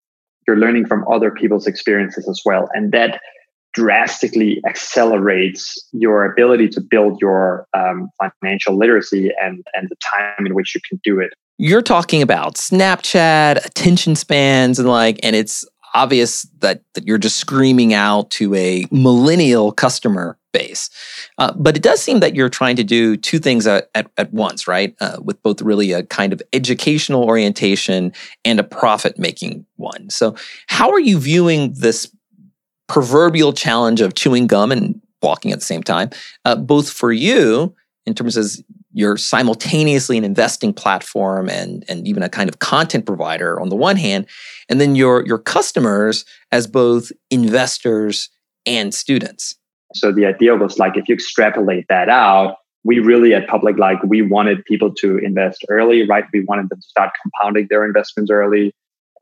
you're 0.47 0.57
learning 0.57 0.87
from 0.87 1.05
other 1.11 1.31
people's 1.31 1.67
experiences 1.67 2.29
as 2.29 2.41
well. 2.45 2.69
And 2.75 2.93
that 2.93 3.21
drastically 3.73 4.63
accelerates 4.67 5.77
your 5.93 6.25
ability 6.25 6.69
to 6.69 6.81
build 6.81 7.21
your 7.21 7.67
um, 7.75 8.09
financial 8.41 8.77
literacy 8.77 9.33
and 9.43 9.65
and 9.75 9.89
the 9.89 9.97
time 9.97 10.47
in 10.47 10.55
which 10.55 10.75
you 10.75 10.81
can 10.89 11.01
do 11.03 11.19
it. 11.19 11.33
You're 11.59 11.83
talking 11.83 12.23
about 12.23 12.55
snapchat 12.55 13.65
attention 13.65 14.15
spans 14.15 14.79
and 14.79 14.89
like 14.89 15.19
and 15.25 15.35
it's 15.35 15.65
obvious 15.95 16.43
that, 16.59 16.83
that 16.95 17.07
you're 17.07 17.19
just 17.19 17.37
screaming 17.37 17.95
out 17.95 18.31
to 18.31 18.55
a 18.55 18.85
millennial 18.91 19.73
customer 19.73 20.37
base. 20.53 20.91
Uh, 21.39 21.53
but 21.57 21.77
it 21.77 21.83
does 21.83 22.01
seem 22.01 22.21
that 22.21 22.35
you're 22.35 22.49
trying 22.49 22.77
to 22.77 22.85
do 22.85 23.17
two 23.17 23.39
things 23.39 23.67
at, 23.67 23.91
at, 23.95 24.11
at 24.17 24.33
once, 24.33 24.69
right? 24.69 24.95
Uh, 25.01 25.19
with 25.23 25.43
both 25.43 25.63
really 25.63 25.93
a 25.93 26.03
kind 26.05 26.33
of 26.33 26.43
educational 26.53 27.25
orientation 27.25 28.13
and 28.45 28.61
a 28.61 28.65
profit 28.65 29.19
making 29.19 29.67
one. 29.77 30.11
So, 30.11 30.37
how 30.67 30.91
are 30.91 31.01
you 31.01 31.19
viewing 31.19 31.75
this 31.77 32.15
proverbial 32.89 33.53
challenge 33.53 34.01
of 34.01 34.15
chewing 34.15 34.47
gum 34.47 34.71
and 34.71 35.01
walking 35.23 35.53
at 35.53 35.59
the 35.59 35.65
same 35.65 35.83
time, 35.83 36.11
uh, 36.45 36.55
both 36.55 36.91
for 36.91 37.13
you 37.13 37.75
in 38.07 38.15
terms 38.15 38.37
of 38.37 38.45
you're 38.95 39.17
simultaneously 39.17 40.17
an 40.17 40.25
investing 40.25 40.73
platform 40.73 41.51
and, 41.51 41.85
and 41.89 42.07
even 42.07 42.23
a 42.23 42.29
kind 42.29 42.49
of 42.49 42.61
content 42.61 43.05
provider 43.05 43.61
on 43.61 43.69
the 43.69 43.77
one 43.77 43.97
hand, 43.97 44.27
and 44.69 44.81
then 44.81 44.95
your, 44.95 45.27
your 45.27 45.39
customers 45.39 46.25
as 46.53 46.67
both 46.67 47.11
investors 47.31 48.31
and 48.65 48.95
students. 48.95 49.57
So 49.95 50.13
the 50.13 50.25
idea 50.25 50.55
was 50.55 50.79
like 50.79 50.97
if 50.97 51.09
you 51.09 51.15
extrapolate 51.15 51.87
that 51.89 52.09
out, 52.09 52.57
we 52.85 53.01
really 53.01 53.35
at 53.35 53.49
Public 53.49 53.79
like 53.79 54.03
we 54.05 54.23
wanted 54.23 54.65
people 54.65 54.95
to 54.95 55.19
invest 55.19 55.65
early, 55.69 56.07
right? 56.07 56.25
We 56.33 56.45
wanted 56.45 56.69
them 56.69 56.81
to 56.81 56.87
start 56.87 57.11
compounding 57.23 57.67
their 57.71 57.85
investments 57.85 58.31
early. 58.31 58.75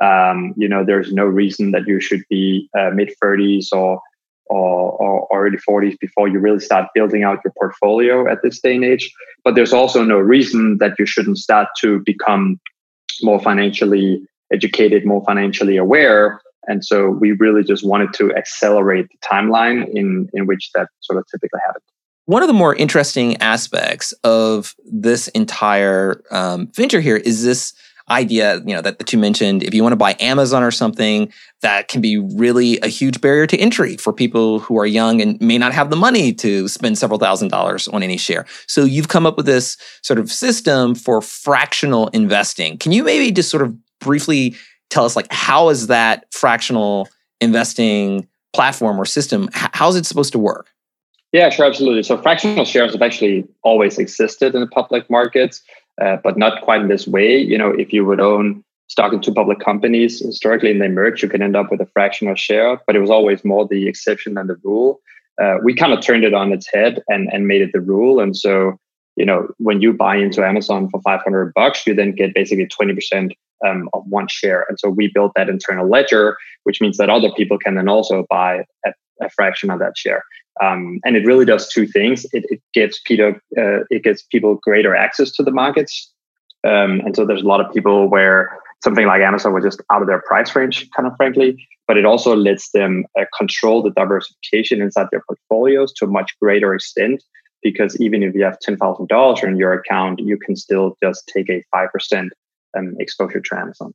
Um, 0.03 0.53
you 0.57 0.69
know, 0.69 0.85
there's 0.85 1.13
no 1.13 1.25
reason 1.25 1.71
that 1.71 1.87
you 1.87 2.01
should 2.01 2.23
be 2.29 2.69
uh, 2.77 2.91
mid 2.91 3.15
30s 3.23 3.69
or 3.73 4.01
or, 4.47 4.93
or 5.31 5.47
early 5.47 5.59
40s 5.59 5.99
before 5.99 6.29
you 6.29 6.39
really 6.39 6.61
start 6.61 6.89
building 6.95 7.23
out 7.23 7.39
your 7.45 7.53
portfolio 7.59 8.31
at 8.31 8.43
this 8.43 8.61
day 8.61 8.75
and 8.75 8.85
age. 8.85 9.13
But 9.45 9.55
there's 9.55 9.73
also 9.73 10.05
no 10.05 10.19
reason 10.19 10.79
that 10.79 10.99
you 10.99 11.07
shouldn't 11.07 11.39
start 11.39 11.69
to 11.81 12.01
become 12.05 12.61
more 13.23 13.41
financially 13.41 14.23
educated, 14.53 15.07
more 15.07 15.25
financially 15.25 15.77
aware. 15.77 16.41
And 16.67 16.85
so 16.85 17.09
we 17.09 17.33
really 17.33 17.65
just 17.65 17.85
wanted 17.85 18.13
to 18.15 18.35
accelerate 18.35 19.09
the 19.11 19.19
timeline 19.27 19.89
in, 19.95 20.29
in 20.33 20.47
which 20.47 20.71
that 20.75 20.89
sort 21.01 21.19
of 21.19 21.25
typically 21.31 21.61
happens. 21.67 21.85
One 22.27 22.43
of 22.43 22.47
the 22.47 22.55
more 22.55 22.75
interesting 22.77 23.37
aspects 23.39 24.13
of 24.23 24.77
this 24.85 25.27
entire 25.29 26.23
um, 26.31 26.69
venture 26.69 27.01
here 27.01 27.17
is 27.17 27.45
this 27.45 27.75
idea, 28.13 28.59
you 28.59 28.75
know, 28.75 28.81
that, 28.83 28.99
that 28.99 29.13
you 29.13 29.19
mentioned, 29.19 29.63
if 29.63 29.75
you 29.75 29.83
want 29.83 29.93
to 29.93 29.97
buy 29.97 30.17
Amazon 30.21 30.63
or 30.63 30.71
something, 30.71 31.33
that 31.63 31.89
can 31.89 32.01
be 32.01 32.19
really 32.19 32.79
a 32.81 32.89
huge 32.89 33.21
barrier 33.21 33.47
to 33.47 33.57
entry 33.57 33.97
for 33.97 34.13
people 34.13 34.61
who 34.61 34.79
are 34.79 34.87
young 34.87 35.21
and 35.21 35.41
may 35.41 35.59
not 35.59 35.73
have 35.73 35.91
the 35.91 35.97
money 35.97 36.33
to 36.35 36.69
spend 36.69 36.99
several 36.99 37.19
thousand 37.19 37.49
dollars 37.49 37.89
on 37.89 38.03
any 38.03 38.17
share. 38.17 38.47
So 38.67 38.85
you've 38.85 39.09
come 39.09 39.27
up 39.27 39.37
with 39.37 39.47
this 39.47 39.77
sort 40.03 40.19
of 40.19 40.31
system 40.31 40.95
for 40.95 41.21
fractional 41.21 42.09
investing. 42.09 42.79
Can 42.79 42.93
you 42.93 43.05
maybe 43.05 43.33
just 43.33 43.51
sort 43.51 43.63
of 43.63 43.77
briefly 44.01 44.55
tell 44.91 45.05
us 45.05 45.17
like 45.17 45.27
how 45.31 45.69
is 45.69 45.87
that 45.87 46.27
fractional 46.33 47.09
investing 47.41 48.29
platform 48.53 49.01
or 49.01 49.07
system 49.07 49.49
how 49.53 49.89
is 49.89 49.97
it 49.97 50.07
supposed 50.07 50.33
to 50.33 50.39
work? 50.39 50.69
Yeah, 51.33 51.49
sure, 51.49 51.65
absolutely. 51.65 52.03
So 52.03 52.19
fractional 52.19 52.67
shares 52.67 52.93
have 52.93 53.01
actually 53.01 53.49
always 53.63 53.99
existed 53.99 54.55
in 54.55 54.61
the 54.61 54.67
public 54.67 55.09
markets, 55.09 55.63
uh, 56.01 56.17
but 56.23 56.39
not 56.39 56.63
quite 56.63 56.81
in 56.81 56.89
this 56.89 57.07
way. 57.07 57.37
You 57.37 57.59
know, 57.59 57.71
if 57.71 57.93
you 57.93 58.05
would 58.05 58.21
own 58.21 58.65
stock 58.89 59.13
in 59.13 59.21
two 59.21 59.33
public 59.33 59.59
companies 59.59 60.21
historically 60.21 60.71
and 60.71 60.81
they 60.81 60.89
merge, 60.89 61.23
you 61.23 61.29
can 61.29 61.43
end 61.43 61.57
up 61.57 61.71
with 61.71 61.81
a 61.81 61.87
fractional 61.87 62.35
share, 62.35 62.79
but 62.87 62.97
it 62.97 63.01
was 63.01 63.11
always 63.11 63.45
more 63.45 63.67
the 63.67 63.89
exception 63.89 64.35
than 64.35 64.47
the 64.47 64.57
rule. 64.63 65.01
Uh, 65.41 65.57
we 65.63 65.75
kind 65.75 65.93
of 65.93 66.01
turned 66.01 66.25
it 66.25 66.35
on 66.35 66.53
its 66.53 66.67
head 66.73 67.03
and, 67.09 67.29
and 67.33 67.47
made 67.47 67.63
it 67.63 67.71
the 67.73 67.81
rule. 67.81 68.21
And 68.21 68.37
so, 68.37 68.77
you 69.17 69.25
know, 69.25 69.49
when 69.59 69.81
you 69.81 69.93
buy 69.93 70.17
into 70.17 70.45
Amazon 70.45 70.91
for 70.91 71.01
500 71.01 71.53
bucks, 71.55 71.87
you 71.87 71.95
then 71.95 72.13
get 72.13 72.35
basically 72.35 72.67
20% 72.67 73.31
um, 73.67 73.89
of 73.95 74.03
one 74.07 74.27
share. 74.29 74.67
And 74.69 74.79
so 74.79 74.91
we 74.91 75.11
built 75.13 75.33
that 75.37 75.49
internal 75.49 75.89
ledger, 75.89 76.37
which 76.65 76.81
means 76.81 76.99
that 76.99 77.09
other 77.09 77.31
people 77.33 77.59
can 77.59 77.77
then 77.77 77.89
also 77.89 78.27
buy 78.29 78.65
a, 78.85 78.93
a 79.23 79.31
fraction 79.31 79.71
of 79.71 79.79
that 79.79 79.97
share. 79.97 80.23
Um, 80.61 81.01
and 81.05 81.17
it 81.17 81.25
really 81.25 81.45
does 81.45 81.69
two 81.69 81.87
things. 81.87 82.27
It, 82.33 82.45
it 82.49 82.61
gives 82.75 83.01
people 83.01 83.35
uh, 83.57 83.85
it 83.91 84.05
gives 84.05 84.23
people 84.23 84.59
greater 84.63 84.95
access 84.95 85.31
to 85.33 85.43
the 85.43 85.51
markets, 85.51 86.13
um, 86.65 87.01
and 87.01 87.17
so 87.17 87.25
there's 87.25 87.43
a 87.43 87.47
lot 87.47 87.61
of 87.61 87.73
people 87.73 88.09
where 88.09 88.59
something 88.85 89.07
like 89.07 89.23
Amazon 89.23 89.55
was 89.55 89.65
just 89.65 89.81
out 89.91 90.03
of 90.03 90.09
their 90.09 90.21
price 90.23 90.55
range, 90.55 90.89
kind 90.91 91.07
of 91.07 91.17
frankly. 91.17 91.57
But 91.89 91.97
it 91.97 92.05
also 92.05 92.37
lets 92.37 92.71
them 92.71 93.05
uh, 93.19 93.25
control 93.37 93.83
the 93.83 93.91
diversification 93.91 94.81
inside 94.81 95.09
their 95.11 95.23
portfolios 95.27 95.93
to 95.95 96.05
a 96.05 96.09
much 96.09 96.33
greater 96.41 96.75
extent. 96.75 97.23
Because 97.63 97.99
even 98.01 98.23
if 98.23 98.35
you 98.35 98.45
have 98.45 98.59
ten 98.59 98.77
thousand 98.77 99.09
dollars 99.09 99.43
in 99.43 99.57
your 99.57 99.73
account, 99.73 100.19
you 100.21 100.37
can 100.37 100.55
still 100.55 100.97
just 101.03 101.31
take 101.35 101.49
a 101.49 101.65
five 101.73 101.91
percent 101.93 102.33
um, 102.77 102.95
exposure 102.99 103.41
to 103.41 103.57
Amazon. 103.57 103.95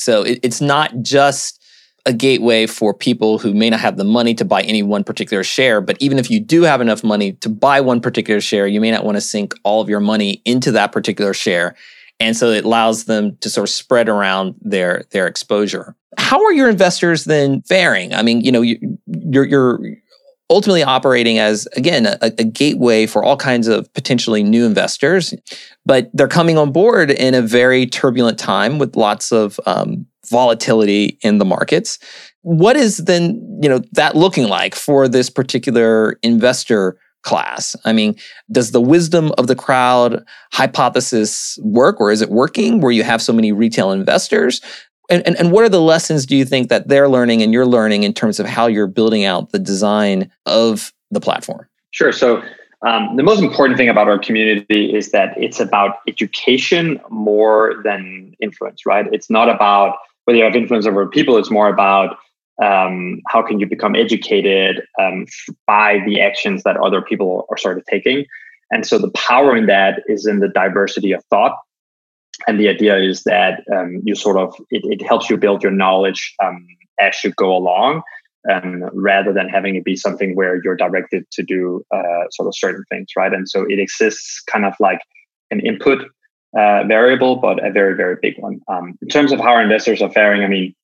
So 0.00 0.22
it, 0.22 0.40
it's 0.42 0.60
not 0.60 1.02
just 1.02 1.62
a 2.08 2.12
gateway 2.12 2.66
for 2.66 2.94
people 2.94 3.38
who 3.38 3.52
may 3.52 3.68
not 3.68 3.80
have 3.80 3.98
the 3.98 4.04
money 4.04 4.34
to 4.34 4.44
buy 4.44 4.62
any 4.62 4.82
one 4.82 5.04
particular 5.04 5.44
share. 5.44 5.82
But 5.82 5.98
even 6.00 6.18
if 6.18 6.30
you 6.30 6.40
do 6.40 6.62
have 6.62 6.80
enough 6.80 7.04
money 7.04 7.32
to 7.34 7.50
buy 7.50 7.82
one 7.82 8.00
particular 8.00 8.40
share, 8.40 8.66
you 8.66 8.80
may 8.80 8.90
not 8.90 9.04
want 9.04 9.16
to 9.16 9.20
sink 9.20 9.54
all 9.62 9.82
of 9.82 9.90
your 9.90 10.00
money 10.00 10.40
into 10.46 10.72
that 10.72 10.90
particular 10.90 11.34
share. 11.34 11.76
And 12.18 12.34
so 12.34 12.48
it 12.48 12.64
allows 12.64 13.04
them 13.04 13.36
to 13.42 13.50
sort 13.50 13.68
of 13.68 13.74
spread 13.74 14.08
around 14.08 14.54
their 14.62 15.04
their 15.10 15.26
exposure. 15.26 15.94
How 16.16 16.42
are 16.44 16.52
your 16.52 16.70
investors 16.70 17.24
then 17.24 17.60
faring? 17.62 18.14
I 18.14 18.22
mean, 18.22 18.40
you 18.40 18.50
know, 18.50 18.62
you, 18.62 18.98
you're 19.06 19.44
you're 19.44 19.78
ultimately 20.50 20.82
operating 20.82 21.38
as 21.38 21.68
again 21.76 22.06
a, 22.06 22.18
a, 22.22 22.44
gateway 22.44 23.06
for 23.06 23.22
all 23.22 23.36
kinds 23.36 23.68
of 23.68 23.92
potentially 23.92 24.42
new 24.42 24.64
investors 24.64 25.34
but 25.84 26.10
they're 26.14 26.28
coming 26.28 26.56
on 26.56 26.72
board 26.72 27.10
in 27.10 27.34
a 27.34 27.42
very 27.42 27.86
turbulent 27.86 28.38
time 28.38 28.78
with 28.78 28.96
lots 28.96 29.32
of 29.32 29.60
um, 29.66 30.06
volatility 30.28 31.18
in 31.22 31.38
the 31.38 31.44
markets. 31.44 31.98
What 32.42 32.76
is 32.76 32.98
then, 32.98 33.58
you 33.62 33.68
know, 33.68 33.82
that 33.92 34.16
looking 34.16 34.48
like 34.48 34.74
for 34.74 35.08
this 35.08 35.30
particular 35.30 36.18
investor 36.22 36.98
class? 37.22 37.74
I 37.84 37.92
mean, 37.92 38.14
does 38.50 38.70
the 38.70 38.80
wisdom 38.80 39.32
of 39.38 39.48
the 39.48 39.56
crowd 39.56 40.24
hypothesis 40.52 41.58
work 41.62 42.00
or 42.00 42.10
is 42.10 42.22
it 42.22 42.30
working 42.30 42.80
where 42.80 42.92
you 42.92 43.02
have 43.02 43.20
so 43.20 43.32
many 43.32 43.52
retail 43.52 43.92
investors? 43.92 44.60
And, 45.08 45.26
and, 45.26 45.36
and 45.36 45.52
what 45.52 45.64
are 45.64 45.68
the 45.68 45.80
lessons 45.80 46.26
do 46.26 46.36
you 46.36 46.44
think 46.44 46.68
that 46.68 46.88
they're 46.88 47.08
learning 47.08 47.42
and 47.42 47.52
you're 47.52 47.66
learning 47.66 48.02
in 48.02 48.12
terms 48.12 48.38
of 48.38 48.46
how 48.46 48.66
you're 48.66 48.86
building 48.86 49.24
out 49.24 49.50
the 49.50 49.58
design 49.58 50.30
of 50.46 50.92
the 51.10 51.20
platform? 51.20 51.66
Sure. 51.90 52.12
So 52.12 52.42
um, 52.86 53.16
the 53.16 53.22
most 53.22 53.42
important 53.42 53.78
thing 53.78 53.88
about 53.88 54.08
our 54.08 54.18
community 54.18 54.94
is 54.94 55.10
that 55.10 55.34
it's 55.36 55.60
about 55.60 55.96
education 56.06 57.00
more 57.08 57.80
than 57.84 58.34
influence, 58.40 58.86
right? 58.86 59.06
It's 59.12 59.30
not 59.30 59.48
about 59.48 59.96
whether 60.24 60.38
you 60.38 60.44
have 60.44 60.54
influence 60.54 60.86
over 60.86 61.06
people, 61.06 61.38
it's 61.38 61.50
more 61.50 61.68
about 61.68 62.18
um, 62.62 63.20
how 63.28 63.40
can 63.40 63.60
you 63.60 63.66
become 63.66 63.96
educated 63.96 64.82
um, 65.00 65.26
by 65.66 66.00
the 66.04 66.20
actions 66.20 66.64
that 66.64 66.76
other 66.76 67.00
people 67.00 67.46
are 67.50 67.56
sort 67.56 67.78
of 67.78 67.86
taking. 67.86 68.26
And 68.70 68.84
so 68.84 68.98
the 68.98 69.10
power 69.12 69.56
in 69.56 69.66
that 69.66 70.02
is 70.06 70.26
in 70.26 70.40
the 70.40 70.48
diversity 70.48 71.12
of 71.12 71.24
thought. 71.30 71.56
And 72.46 72.58
the 72.58 72.68
idea 72.68 72.96
is 72.98 73.24
that 73.24 73.62
um, 73.74 74.00
you 74.04 74.14
sort 74.14 74.36
of, 74.36 74.54
it, 74.70 74.82
it, 74.84 75.06
helps 75.06 75.28
you 75.28 75.36
build 75.36 75.62
your 75.62 75.72
knowledge 75.72 76.34
um, 76.42 76.66
as 77.00 77.16
you 77.24 77.32
go 77.32 77.56
along. 77.56 78.02
Um, 78.50 78.84
rather 78.94 79.32
than 79.32 79.48
having 79.48 79.74
it 79.74 79.84
be 79.84 79.96
something 79.96 80.34
where 80.34 80.62
you're 80.62 80.76
directed 80.76 81.28
to 81.32 81.42
do 81.42 81.84
uh, 81.92 82.30
sort 82.30 82.46
of 82.46 82.56
certain 82.56 82.84
things, 82.88 83.08
right? 83.16 83.34
And 83.34 83.48
so 83.48 83.66
it 83.68 83.78
exists 83.78 84.40
kind 84.50 84.64
of 84.64 84.74
like 84.80 85.00
an 85.50 85.60
input 85.60 86.06
uh, 86.56 86.84
variable, 86.84 87.36
but 87.36 87.62
a 87.62 87.70
very, 87.70 87.94
very 87.94 88.16
big 88.22 88.38
one. 88.38 88.60
Um, 88.68 88.96
in 89.02 89.08
terms 89.08 89.32
of 89.32 89.40
how 89.40 89.50
our 89.50 89.62
investors 89.62 90.00
are 90.00 90.10
faring, 90.10 90.44
I 90.44 90.46
mean, 90.46 90.74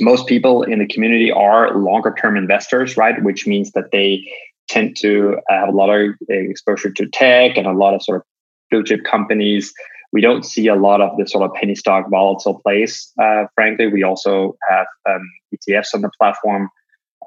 most 0.00 0.26
people 0.26 0.62
in 0.62 0.78
the 0.78 0.86
community 0.86 1.30
are 1.30 1.76
longer 1.76 2.14
term 2.18 2.36
investors, 2.36 2.96
right? 2.96 3.22
Which 3.22 3.46
means 3.46 3.72
that 3.72 3.90
they 3.92 4.26
tend 4.68 4.96
to 4.96 5.38
have 5.48 5.68
a 5.68 5.72
lot 5.72 5.90
of 5.90 6.14
exposure 6.28 6.90
to 6.90 7.06
tech 7.06 7.56
and 7.56 7.66
a 7.66 7.72
lot 7.72 7.94
of 7.94 8.02
sort 8.02 8.18
of 8.18 8.22
blue 8.70 8.84
chip 8.84 9.04
companies. 9.04 9.72
We 10.12 10.20
don't 10.20 10.44
see 10.44 10.68
a 10.68 10.74
lot 10.74 11.00
of 11.00 11.16
the 11.16 11.26
sort 11.26 11.44
of 11.44 11.54
penny 11.54 11.74
stock 11.74 12.08
volatile 12.10 12.60
plays. 12.60 13.12
Uh, 13.20 13.44
frankly, 13.54 13.88
we 13.88 14.02
also 14.02 14.56
have 14.68 14.86
um, 15.08 15.30
ETFs 15.54 15.94
on 15.94 16.02
the 16.02 16.10
platform. 16.18 16.68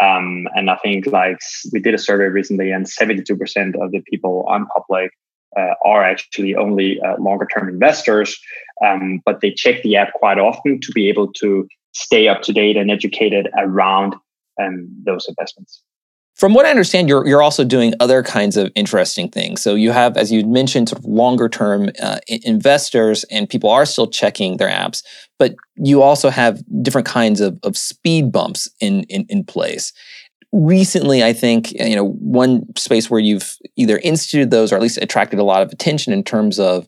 Um, 0.01 0.47
and 0.55 0.69
I 0.69 0.77
think 0.77 1.07
like 1.07 1.39
we 1.73 1.79
did 1.79 1.93
a 1.93 1.97
survey 1.97 2.25
recently, 2.25 2.71
and 2.71 2.85
72% 2.85 3.81
of 3.81 3.91
the 3.91 4.01
people 4.09 4.45
on 4.47 4.65
public 4.67 5.11
uh, 5.57 5.73
are 5.83 6.03
actually 6.03 6.55
only 6.55 7.01
uh, 7.01 7.17
longer 7.19 7.47
term 7.53 7.67
investors, 7.67 8.39
um, 8.85 9.21
but 9.25 9.41
they 9.41 9.51
check 9.51 9.81
the 9.83 9.95
app 9.95 10.13
quite 10.13 10.39
often 10.39 10.79
to 10.81 10.91
be 10.93 11.09
able 11.09 11.31
to 11.33 11.67
stay 11.93 12.27
up 12.27 12.41
to 12.43 12.53
date 12.53 12.77
and 12.77 12.91
educated 12.91 13.49
around 13.57 14.15
um, 14.61 14.87
those 15.05 15.27
investments. 15.27 15.81
From 16.39 16.53
what 16.53 16.65
I 16.65 16.69
understand, 16.69 17.09
you're 17.09 17.27
you're 17.27 17.43
also 17.43 17.65
doing 17.65 17.93
other 17.99 18.23
kinds 18.23 18.55
of 18.55 18.71
interesting 18.73 19.29
things. 19.29 19.61
So 19.61 19.75
you 19.75 19.91
have, 19.91 20.15
as 20.15 20.31
you 20.31 20.45
mentioned, 20.45 20.87
sort 20.87 20.99
of 20.99 21.05
longer 21.05 21.49
term 21.49 21.89
uh, 22.01 22.19
investors, 22.27 23.25
and 23.25 23.49
people 23.49 23.69
are 23.69 23.85
still 23.85 24.07
checking 24.07 24.55
their 24.55 24.69
apps. 24.69 25.03
But 25.37 25.55
you 25.75 26.01
also 26.01 26.29
have 26.29 26.63
different 26.81 27.07
kinds 27.07 27.41
of, 27.41 27.59
of 27.63 27.75
speed 27.77 28.31
bumps 28.31 28.69
in, 28.79 29.03
in 29.03 29.25
in 29.27 29.43
place 29.43 29.91
recently, 30.51 31.23
I 31.23 31.33
think, 31.33 31.71
you 31.73 31.95
know, 31.95 32.07
one 32.07 32.65
space 32.75 33.09
where 33.09 33.19
you've 33.19 33.55
either 33.75 33.99
instituted 33.99 34.49
those 34.49 34.71
or 34.71 34.77
at 34.77 34.81
least 34.81 34.97
attracted 34.97 35.39
a 35.39 35.43
lot 35.43 35.61
of 35.61 35.71
attention 35.71 36.11
in 36.11 36.23
terms 36.23 36.59
of 36.59 36.87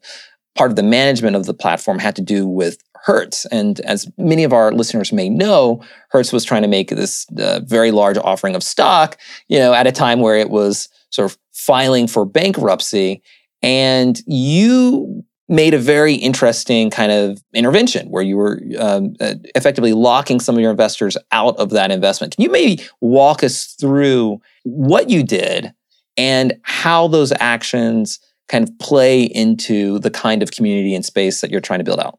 part 0.56 0.72
of 0.72 0.76
the 0.76 0.84
management 0.84 1.36
of 1.36 1.46
the 1.46 1.54
platform 1.54 2.00
had 2.00 2.16
to 2.16 2.22
do 2.22 2.48
with 2.48 2.78
Hertz. 3.04 3.46
And 3.48 3.80
as 3.82 4.08
many 4.18 4.44
of 4.44 4.54
our 4.54 4.72
listeners 4.72 5.12
may 5.12 5.30
know, 5.30 5.84
Hertz 6.10 6.32
was 6.32 6.44
trying 6.44 6.62
to 6.62 6.68
make 6.68 6.90
this 6.90 7.26
uh, 7.38 7.62
very 7.64 7.92
large 7.92 8.18
offering 8.18 8.56
of 8.56 8.64
stock, 8.64 9.18
you 9.48 9.58
know, 9.58 9.74
at 9.74 9.88
a 9.88 9.92
time 9.92 10.20
where 10.20 10.36
it 10.36 10.50
was 10.50 10.88
sort 11.10 11.32
of 11.32 11.38
filing 11.52 12.08
for 12.08 12.26
bankruptcy. 12.26 13.22
And 13.64 14.20
you 14.28 15.24
made 15.50 15.74
a 15.74 15.80
very 15.80 16.14
interesting 16.14 16.90
kind 16.90 17.12
of 17.12 17.44
intervention 17.54 18.08
where 18.08 18.24
you 18.24 18.38
were 18.38 18.62
um, 18.80 19.14
uh, 19.20 19.36
effectively 19.54 19.92
locking 19.92 20.40
some 20.40 20.56
of 20.56 20.62
your 20.62 20.72
investors 20.72 21.18
out 21.32 21.58
of 21.58 21.72
that 21.72 21.92
investment. 21.92 22.36
Can 22.36 22.44
you 22.44 22.50
maybe 22.50 22.82
walk 23.02 23.44
us 23.44 23.76
through 23.80 24.40
what 24.64 25.10
you 25.10 25.24
did 25.24 25.74
and 26.16 26.54
how 26.64 27.10
those 27.10 27.34
actions 27.40 28.20
kind 28.48 28.68
of 28.68 28.80
play 28.80 29.24
into 29.24 30.00
the 30.00 30.10
kind 30.10 30.42
of 30.42 30.52
community 30.52 30.96
and 30.96 31.06
space 31.06 31.42
that 31.42 31.52
you're 31.52 31.60
trying 31.60 31.80
to 31.80 31.86
build 31.86 32.00
out? 32.00 32.18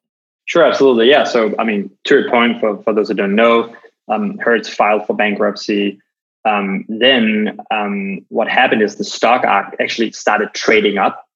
Sure, 0.52 0.66
absolutely. 0.66 1.08
Yeah. 1.08 1.24
So, 1.24 1.54
I 1.58 1.64
mean, 1.64 1.90
to 2.04 2.14
your 2.14 2.28
point, 2.28 2.60
for, 2.60 2.76
for 2.82 2.92
those 2.92 3.08
who 3.08 3.14
don't 3.14 3.34
know, 3.34 3.74
um, 4.08 4.36
Hertz 4.36 4.68
filed 4.68 5.06
for 5.06 5.16
bankruptcy. 5.16 5.98
Um, 6.44 6.84
then 6.90 7.58
um, 7.70 8.20
what 8.28 8.48
happened 8.48 8.82
is 8.82 8.96
the 8.96 9.04
stock 9.04 9.44
actually 9.46 10.12
started 10.12 10.50
trading 10.52 10.98
up 10.98 11.26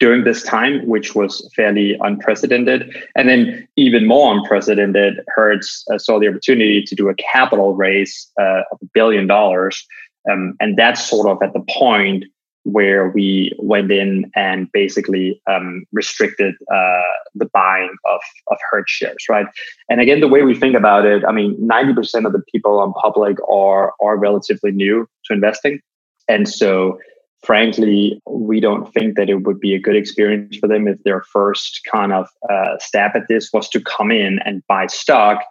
during 0.00 0.24
this 0.24 0.42
time, 0.42 0.86
which 0.86 1.14
was 1.14 1.50
fairly 1.56 1.96
unprecedented. 2.02 2.94
And 3.16 3.26
then, 3.26 3.66
even 3.76 4.06
more 4.06 4.36
unprecedented, 4.36 5.20
Hertz 5.28 5.82
uh, 5.90 5.96
saw 5.96 6.20
the 6.20 6.28
opportunity 6.28 6.82
to 6.82 6.94
do 6.94 7.08
a 7.08 7.14
capital 7.14 7.74
raise 7.74 8.30
uh, 8.38 8.64
of 8.70 8.78
a 8.82 8.86
billion 8.92 9.26
dollars. 9.26 9.82
Um, 10.30 10.56
and 10.60 10.76
that's 10.76 11.02
sort 11.02 11.26
of 11.26 11.42
at 11.42 11.54
the 11.54 11.64
point 11.70 12.26
where 12.68 13.08
we 13.08 13.52
went 13.58 13.90
in 13.90 14.30
and 14.34 14.70
basically 14.72 15.40
um, 15.50 15.84
restricted 15.92 16.54
uh, 16.72 17.02
the 17.34 17.48
buying 17.52 17.94
of, 18.04 18.20
of 18.48 18.58
Hertz 18.70 18.90
shares, 18.90 19.24
right? 19.28 19.46
And 19.88 20.00
again, 20.00 20.20
the 20.20 20.28
way 20.28 20.42
we 20.42 20.54
think 20.54 20.76
about 20.76 21.06
it, 21.06 21.24
I 21.26 21.32
mean, 21.32 21.56
90% 21.56 22.26
of 22.26 22.32
the 22.32 22.42
people 22.52 22.78
on 22.78 22.92
public 22.94 23.38
are, 23.50 23.94
are 24.02 24.18
relatively 24.18 24.70
new 24.70 25.08
to 25.24 25.32
investing. 25.32 25.80
And 26.28 26.48
so 26.48 26.98
frankly, 27.42 28.20
we 28.26 28.60
don't 28.60 28.92
think 28.92 29.16
that 29.16 29.30
it 29.30 29.46
would 29.46 29.60
be 29.60 29.74
a 29.74 29.80
good 29.80 29.96
experience 29.96 30.56
for 30.56 30.68
them 30.68 30.88
if 30.88 31.02
their 31.04 31.22
first 31.22 31.80
kind 31.90 32.12
of 32.12 32.28
uh, 32.50 32.76
stab 32.78 33.12
at 33.14 33.28
this 33.28 33.50
was 33.52 33.68
to 33.70 33.80
come 33.80 34.10
in 34.10 34.40
and 34.44 34.62
buy 34.68 34.86
stock 34.86 35.42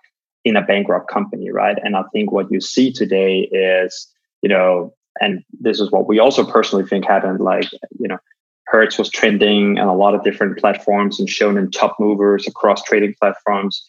in 0.46 0.56
a 0.56 0.62
bankrupt 0.62 1.10
company, 1.10 1.50
right? 1.50 1.78
And 1.84 1.96
I 1.96 2.04
think 2.14 2.32
what 2.32 2.52
you 2.52 2.62
see 2.62 2.92
today 2.92 3.50
is, 3.52 4.08
you 4.42 4.50
know, 4.50 4.94
and 5.20 5.44
this 5.60 5.80
is 5.80 5.92
what 5.92 6.08
we 6.08 6.20
also 6.20 6.46
personally 6.46 6.86
think 6.86 7.06
happened. 7.06 7.40
Like, 7.40 7.72
you 8.00 8.08
know, 8.08 8.18
Hertz 8.68 8.98
was 8.98 9.10
trending 9.10 9.80
on 9.80 9.88
a 9.88 9.96
lot 9.96 10.14
of 10.14 10.24
different 10.24 10.58
platforms 10.58 11.20
and 11.20 11.30
shown 11.30 11.58
in 11.58 11.72
top 11.72 11.96
movers 12.00 12.48
across 12.48 12.84
trading 12.84 13.16
platforms 13.20 13.84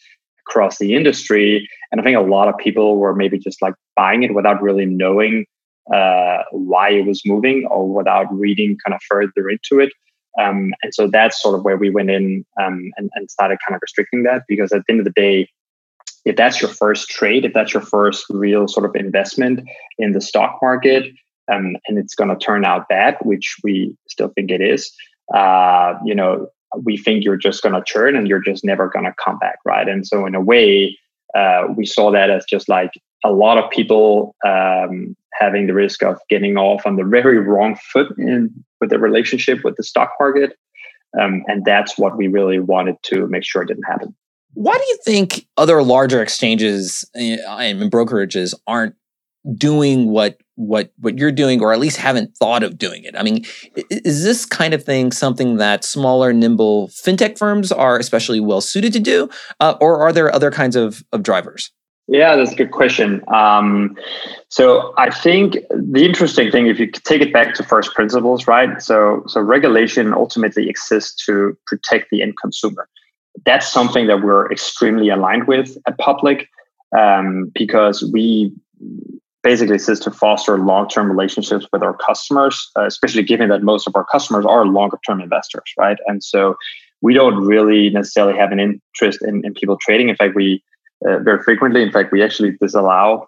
across 0.47 0.77
the 0.77 0.95
industry. 0.95 1.69
And 1.91 1.99
I 1.99 2.03
think 2.03 2.17
a 2.17 2.21
lot 2.21 2.47
of 2.47 2.57
people 2.57 2.97
were 2.97 3.15
maybe 3.15 3.37
just 3.37 3.61
like 3.61 3.75
buying 3.95 4.23
it 4.23 4.33
without 4.33 4.61
really 4.61 4.85
knowing 4.85 5.45
uh, 5.93 6.43
why 6.51 6.89
it 6.91 7.05
was 7.05 7.21
moving 7.25 7.65
or 7.65 7.87
without 7.87 8.27
reading 8.31 8.77
kind 8.85 8.95
of 8.95 9.01
further 9.07 9.49
into 9.49 9.79
it. 9.79 9.91
Um, 10.39 10.71
and 10.83 10.93
so 10.93 11.07
that's 11.07 11.41
sort 11.41 11.55
of 11.55 11.65
where 11.65 11.77
we 11.77 11.89
went 11.89 12.09
in 12.09 12.45
um, 12.61 12.91
and, 12.97 13.09
and 13.15 13.29
started 13.29 13.57
kind 13.67 13.75
of 13.75 13.81
restricting 13.81 14.23
that 14.23 14.43
because 14.47 14.71
at 14.71 14.83
the 14.87 14.93
end 14.93 14.99
of 14.99 15.05
the 15.05 15.11
day, 15.11 15.49
if 16.25 16.35
that's 16.35 16.61
your 16.61 16.69
first 16.69 17.09
trade, 17.09 17.45
if 17.45 17.53
that's 17.53 17.73
your 17.73 17.83
first 17.83 18.25
real 18.29 18.67
sort 18.67 18.85
of 18.85 18.95
investment 18.95 19.61
in 19.97 20.11
the 20.11 20.21
stock 20.21 20.59
market, 20.61 21.11
um, 21.51 21.77
and 21.87 21.97
it's 21.97 22.15
going 22.15 22.29
to 22.29 22.35
turn 22.35 22.65
out 22.65 22.87
bad, 22.89 23.17
which 23.23 23.57
we 23.63 23.95
still 24.07 24.29
think 24.29 24.51
it 24.51 24.61
is, 24.61 24.91
uh, 25.33 25.93
you 26.05 26.13
know, 26.13 26.47
we 26.83 26.97
think 26.97 27.23
you're 27.23 27.37
just 27.37 27.63
going 27.63 27.73
to 27.73 27.83
churn 27.83 28.15
and 28.15 28.27
you're 28.27 28.41
just 28.41 28.63
never 28.63 28.89
going 28.89 29.05
to 29.05 29.13
come 29.23 29.39
back, 29.39 29.57
right? 29.65 29.87
And 29.87 30.05
so, 30.05 30.25
in 30.25 30.35
a 30.35 30.41
way, 30.41 30.97
uh, 31.35 31.63
we 31.75 31.85
saw 31.85 32.11
that 32.11 32.29
as 32.29 32.45
just 32.45 32.69
like 32.69 32.91
a 33.23 33.31
lot 33.31 33.57
of 33.57 33.69
people 33.71 34.35
um, 34.45 35.15
having 35.33 35.67
the 35.67 35.73
risk 35.73 36.03
of 36.03 36.19
getting 36.29 36.57
off 36.57 36.85
on 36.85 36.95
the 36.95 37.03
very 37.03 37.37
wrong 37.39 37.75
foot 37.91 38.15
in 38.17 38.63
with 38.79 38.89
the 38.89 38.99
relationship 38.99 39.63
with 39.63 39.75
the 39.75 39.83
stock 39.83 40.11
market. 40.19 40.57
Um, 41.19 41.43
and 41.47 41.65
that's 41.65 41.97
what 41.97 42.17
we 42.17 42.27
really 42.27 42.59
wanted 42.59 42.95
to 43.03 43.27
make 43.27 43.43
sure 43.43 43.65
didn't 43.65 43.83
happen. 43.83 44.15
Why 44.53 44.73
do 44.73 44.83
you 44.87 44.97
think 45.05 45.47
other 45.57 45.81
larger 45.83 46.21
exchanges 46.21 47.09
eh, 47.15 47.37
and 47.47 47.91
brokerages 47.91 48.53
aren't 48.67 48.95
doing 49.55 50.09
what 50.09 50.37
what 50.55 50.91
what 50.99 51.17
you're 51.17 51.31
doing 51.31 51.61
or 51.61 51.71
at 51.71 51.79
least 51.79 51.95
haven't 51.95 52.35
thought 52.37 52.63
of 52.63 52.77
doing 52.77 53.03
it? 53.03 53.15
I 53.17 53.23
mean 53.23 53.45
is 53.89 54.23
this 54.23 54.45
kind 54.45 54.73
of 54.73 54.83
thing 54.83 55.11
something 55.11 55.57
that 55.57 55.83
smaller 55.83 56.33
nimble 56.33 56.89
fintech 56.89 57.37
firms 57.37 57.71
are 57.71 57.97
especially 57.97 58.39
well 58.39 58.61
suited 58.61 58.91
to 58.93 58.99
do? 58.99 59.29
Uh, 59.59 59.75
or 59.79 60.01
are 60.01 60.11
there 60.11 60.33
other 60.33 60.51
kinds 60.51 60.75
of, 60.75 61.03
of 61.13 61.23
drivers? 61.23 61.71
Yeah 62.07 62.35
that's 62.35 62.51
a 62.51 62.55
good 62.55 62.71
question. 62.71 63.23
Um, 63.33 63.95
so 64.49 64.93
i 64.97 65.09
think 65.09 65.57
the 65.69 66.03
interesting 66.03 66.51
thing 66.51 66.67
if 66.67 66.79
you 66.79 66.87
take 66.91 67.21
it 67.21 67.31
back 67.31 67.53
to 67.53 67.63
first 67.63 67.93
principles 67.93 68.47
right? 68.47 68.81
So 68.81 69.23
so 69.27 69.39
regulation 69.39 70.13
ultimately 70.13 70.67
exists 70.69 71.23
to 71.25 71.55
protect 71.67 72.09
the 72.09 72.21
end 72.21 72.33
consumer 72.41 72.89
that's 73.45 73.71
something 73.71 74.07
that 74.07 74.21
we're 74.21 74.51
extremely 74.51 75.09
aligned 75.09 75.47
with 75.47 75.77
at 75.87 75.97
public 75.97 76.47
um, 76.97 77.51
because 77.53 78.03
we 78.11 78.53
basically 79.43 79.75
exists 79.75 80.03
to 80.03 80.11
foster 80.11 80.57
long-term 80.57 81.09
relationships 81.09 81.65
with 81.71 81.81
our 81.81 81.95
customers, 81.95 82.69
uh, 82.77 82.85
especially 82.85 83.23
given 83.23 83.49
that 83.49 83.63
most 83.63 83.87
of 83.87 83.95
our 83.95 84.05
customers 84.05 84.45
are 84.45 84.65
longer-term 84.65 85.21
investors, 85.21 85.63
right? 85.77 85.97
And 86.07 86.23
so 86.23 86.55
we 87.01 87.13
don't 87.13 87.45
really 87.45 87.89
necessarily 87.89 88.37
have 88.37 88.51
an 88.51 88.59
interest 88.59 89.19
in, 89.21 89.45
in 89.45 89.53
people 89.53 89.77
trading. 89.79 90.09
In 90.09 90.15
fact, 90.15 90.35
we 90.35 90.61
uh, 91.07 91.19
very 91.19 91.41
frequently, 91.43 91.81
in 91.81 91.91
fact, 91.91 92.11
we 92.11 92.21
actually 92.21 92.57
disallow 92.59 93.25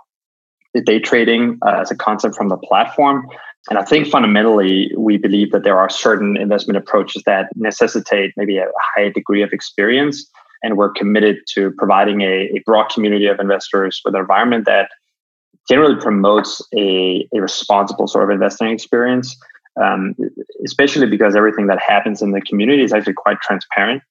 day 0.86 1.00
trading 1.00 1.58
uh, 1.65 1.80
as 1.82 1.91
a 1.91 1.96
concept 1.96 2.36
from 2.36 2.50
the 2.50 2.58
platform. 2.58 3.27
And 3.70 3.77
I 3.77 3.84
think 3.84 4.08
fundamentally, 4.08 4.91
we 4.98 5.18
believe 5.18 5.51
that 5.51 5.63
there 5.63 5.77
are 5.77 5.89
certain 5.89 6.36
investment 6.36 6.77
approaches 6.77 7.22
that 7.25 7.50
necessitate 7.56 8.34
maybe 8.36 8.58
a 8.58 8.65
higher 8.96 9.12
degree 9.12 9.44
of 9.44 9.53
experience. 9.53 10.27
And 10.63 10.77
we're 10.77 10.91
committed 10.91 11.38
to 11.53 11.72
providing 11.77 12.22
a, 12.22 12.50
a 12.56 12.62
broad 12.65 12.89
community 12.89 13.27
of 13.27 13.39
investors 13.39 14.01
with 14.03 14.15
an 14.15 14.22
environment 14.22 14.65
that 14.65 14.89
generally 15.70 16.00
promotes 16.01 16.62
a, 16.75 17.27
a 17.34 17.41
responsible 17.41 18.08
sort 18.08 18.24
of 18.24 18.30
investing 18.32 18.70
experience, 18.70 19.38
um, 19.82 20.15
especially 20.65 21.08
because 21.08 21.36
everything 21.36 21.68
that 21.68 21.80
happens 21.80 22.22
in 22.22 22.32
the 22.32 22.41
community 22.41 22.84
is 22.84 22.94
actually 22.94 23.13
quite 23.13 23.39
transparent 23.41 24.01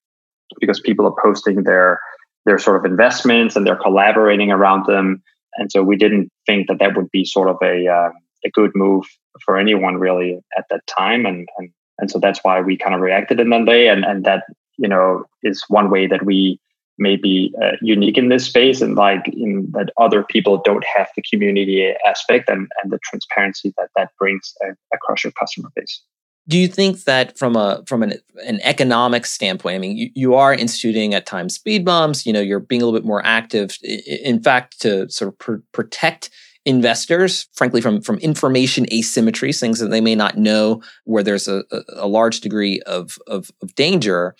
because 0.60 0.80
people 0.80 1.06
are 1.06 1.14
posting 1.22 1.64
their 1.64 2.00
their 2.46 2.58
sort 2.58 2.76
of 2.78 2.90
investments 2.90 3.54
and 3.54 3.66
they're 3.66 3.76
collaborating 3.76 4.50
around 4.50 4.86
them. 4.86 5.22
And 5.56 5.70
so 5.70 5.82
we 5.82 5.96
didn't 5.96 6.30
think 6.46 6.68
that 6.68 6.78
that 6.78 6.96
would 6.96 7.10
be 7.10 7.24
sort 7.24 7.48
of 7.48 7.58
a 7.62 7.86
uh, 7.86 8.10
a 8.44 8.50
good 8.50 8.72
move 8.74 9.04
for 9.44 9.58
anyone 9.58 9.96
really 9.96 10.40
at 10.56 10.64
that 10.70 10.86
time. 10.86 11.26
And 11.26 11.48
and 11.58 11.70
and 11.98 12.10
so 12.10 12.18
that's 12.18 12.40
why 12.42 12.60
we 12.60 12.76
kind 12.76 12.94
of 12.94 13.00
reacted 13.00 13.40
in 13.40 13.50
that 13.50 13.66
way. 13.66 13.88
And 13.88 14.04
and 14.04 14.24
that 14.24 14.44
you 14.78 14.88
know 14.88 15.24
is 15.42 15.64
one 15.68 15.90
way 15.90 16.06
that 16.06 16.24
we 16.24 16.60
maybe 17.00 17.52
uh, 17.60 17.72
unique 17.80 18.18
in 18.18 18.28
this 18.28 18.44
space 18.44 18.80
and 18.80 18.94
like 18.94 19.26
in 19.28 19.68
that 19.72 19.90
other 19.96 20.22
people 20.22 20.60
don't 20.64 20.84
have 20.84 21.08
the 21.16 21.22
community 21.22 21.92
aspect 22.06 22.48
and, 22.48 22.68
and 22.82 22.92
the 22.92 22.98
transparency 23.02 23.72
that 23.78 23.88
that 23.96 24.10
brings 24.18 24.54
uh, 24.64 24.72
across 24.92 25.24
your 25.24 25.32
customer 25.32 25.70
base 25.74 26.02
do 26.46 26.58
you 26.58 26.68
think 26.68 27.04
that 27.04 27.38
from 27.38 27.56
a 27.56 27.82
from 27.86 28.02
an, 28.02 28.14
an 28.46 28.60
economic 28.62 29.24
standpoint 29.24 29.74
i 29.74 29.78
mean 29.78 29.96
you, 29.96 30.10
you 30.14 30.34
are 30.34 30.52
instituting 30.52 31.14
at 31.14 31.26
times 31.26 31.54
speed 31.54 31.84
bumps 31.84 32.26
you 32.26 32.32
know 32.32 32.40
you're 32.40 32.60
being 32.60 32.82
a 32.82 32.84
little 32.84 32.98
bit 32.98 33.06
more 33.06 33.24
active 33.24 33.78
in 33.82 34.40
fact 34.42 34.78
to 34.80 35.08
sort 35.10 35.32
of 35.32 35.38
pr- 35.38 35.64
protect 35.72 36.30
investors 36.66 37.48
frankly 37.54 37.80
from 37.80 38.02
from 38.02 38.18
information 38.18 38.84
asymmetries 38.92 39.58
things 39.58 39.78
that 39.78 39.88
they 39.88 40.00
may 40.00 40.14
not 40.14 40.36
know 40.36 40.82
where 41.04 41.22
there's 41.22 41.48
a, 41.48 41.64
a, 41.96 42.06
large 42.06 42.40
degree 42.40 42.80
of, 42.80 43.16
of, 43.26 43.50
of 43.62 43.74
danger 43.76 44.36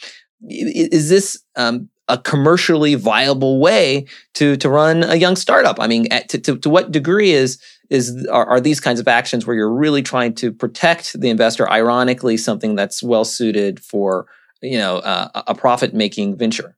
is 0.47 1.09
this 1.09 1.43
um, 1.57 1.89
a 2.11 2.19
commercially 2.19 2.97
viable 2.97 3.61
way 3.61 4.05
to 4.35 4.57
to 4.57 4.69
run 4.69 5.05
a 5.05 5.15
young 5.15 5.37
startup. 5.37 5.79
I 5.79 5.87
mean, 5.87 6.09
to, 6.29 6.39
to, 6.39 6.59
to 6.59 6.69
what 6.69 6.91
degree 6.91 7.31
is 7.31 7.63
is 7.89 8.27
are, 8.27 8.47
are, 8.47 8.61
these 8.61 8.81
kinds 8.81 9.01
of 9.01 9.09
actions 9.09 9.47
where 9.47 9.57
you're 9.57 9.73
really 9.73 10.03
trying 10.03 10.35
to 10.35 10.53
protect 10.53 11.19
the 11.19 11.31
investor? 11.31 11.71
Ironically, 11.71 12.37
something 12.37 12.75
that's 12.75 13.03
well 13.03 13.25
suited 13.25 13.81
for 13.81 14.27
you 14.61 14.79
know 14.79 14.97
uh, 14.99 15.43
a 15.47 15.55
profit 15.55 15.95
making 15.95 16.37
venture. 16.37 16.77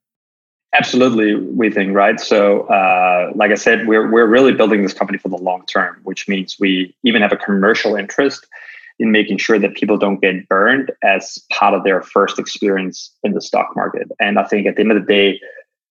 Absolutely, 0.75 1.35
we 1.35 1.71
think 1.71 1.95
right. 1.95 2.19
So, 2.19 2.63
uh, 2.63 3.31
like 3.35 3.51
I 3.51 3.57
said, 3.57 3.87
we're 3.87 4.11
we're 4.11 4.27
really 4.27 4.53
building 4.53 4.83
this 4.83 4.95
company 4.95 5.19
for 5.19 5.29
the 5.29 5.37
long 5.37 5.67
term, 5.67 6.01
which 6.05 6.29
means 6.29 6.57
we 6.59 6.95
even 7.05 7.21
have 7.21 7.33
a 7.33 7.37
commercial 7.37 7.95
interest 7.95 8.47
in 8.99 9.13
making 9.13 9.37
sure 9.37 9.59
that 9.59 9.75
people 9.75 9.99
don't 9.99 10.21
get 10.21 10.49
burned 10.49 10.91
as 11.03 11.39
part 11.53 11.75
of 11.75 11.85
their 11.85 12.01
first 12.03 12.39
experience 12.39 13.15
in 13.23 13.33
the 13.33 13.41
stock 13.41 13.75
market. 13.77 14.09
And 14.19 14.39
I 14.39 14.45
think 14.45 14.67
at 14.67 14.77
the 14.77 14.83
end 14.83 14.93
of 14.93 15.01
the 15.01 15.07
day, 15.07 15.41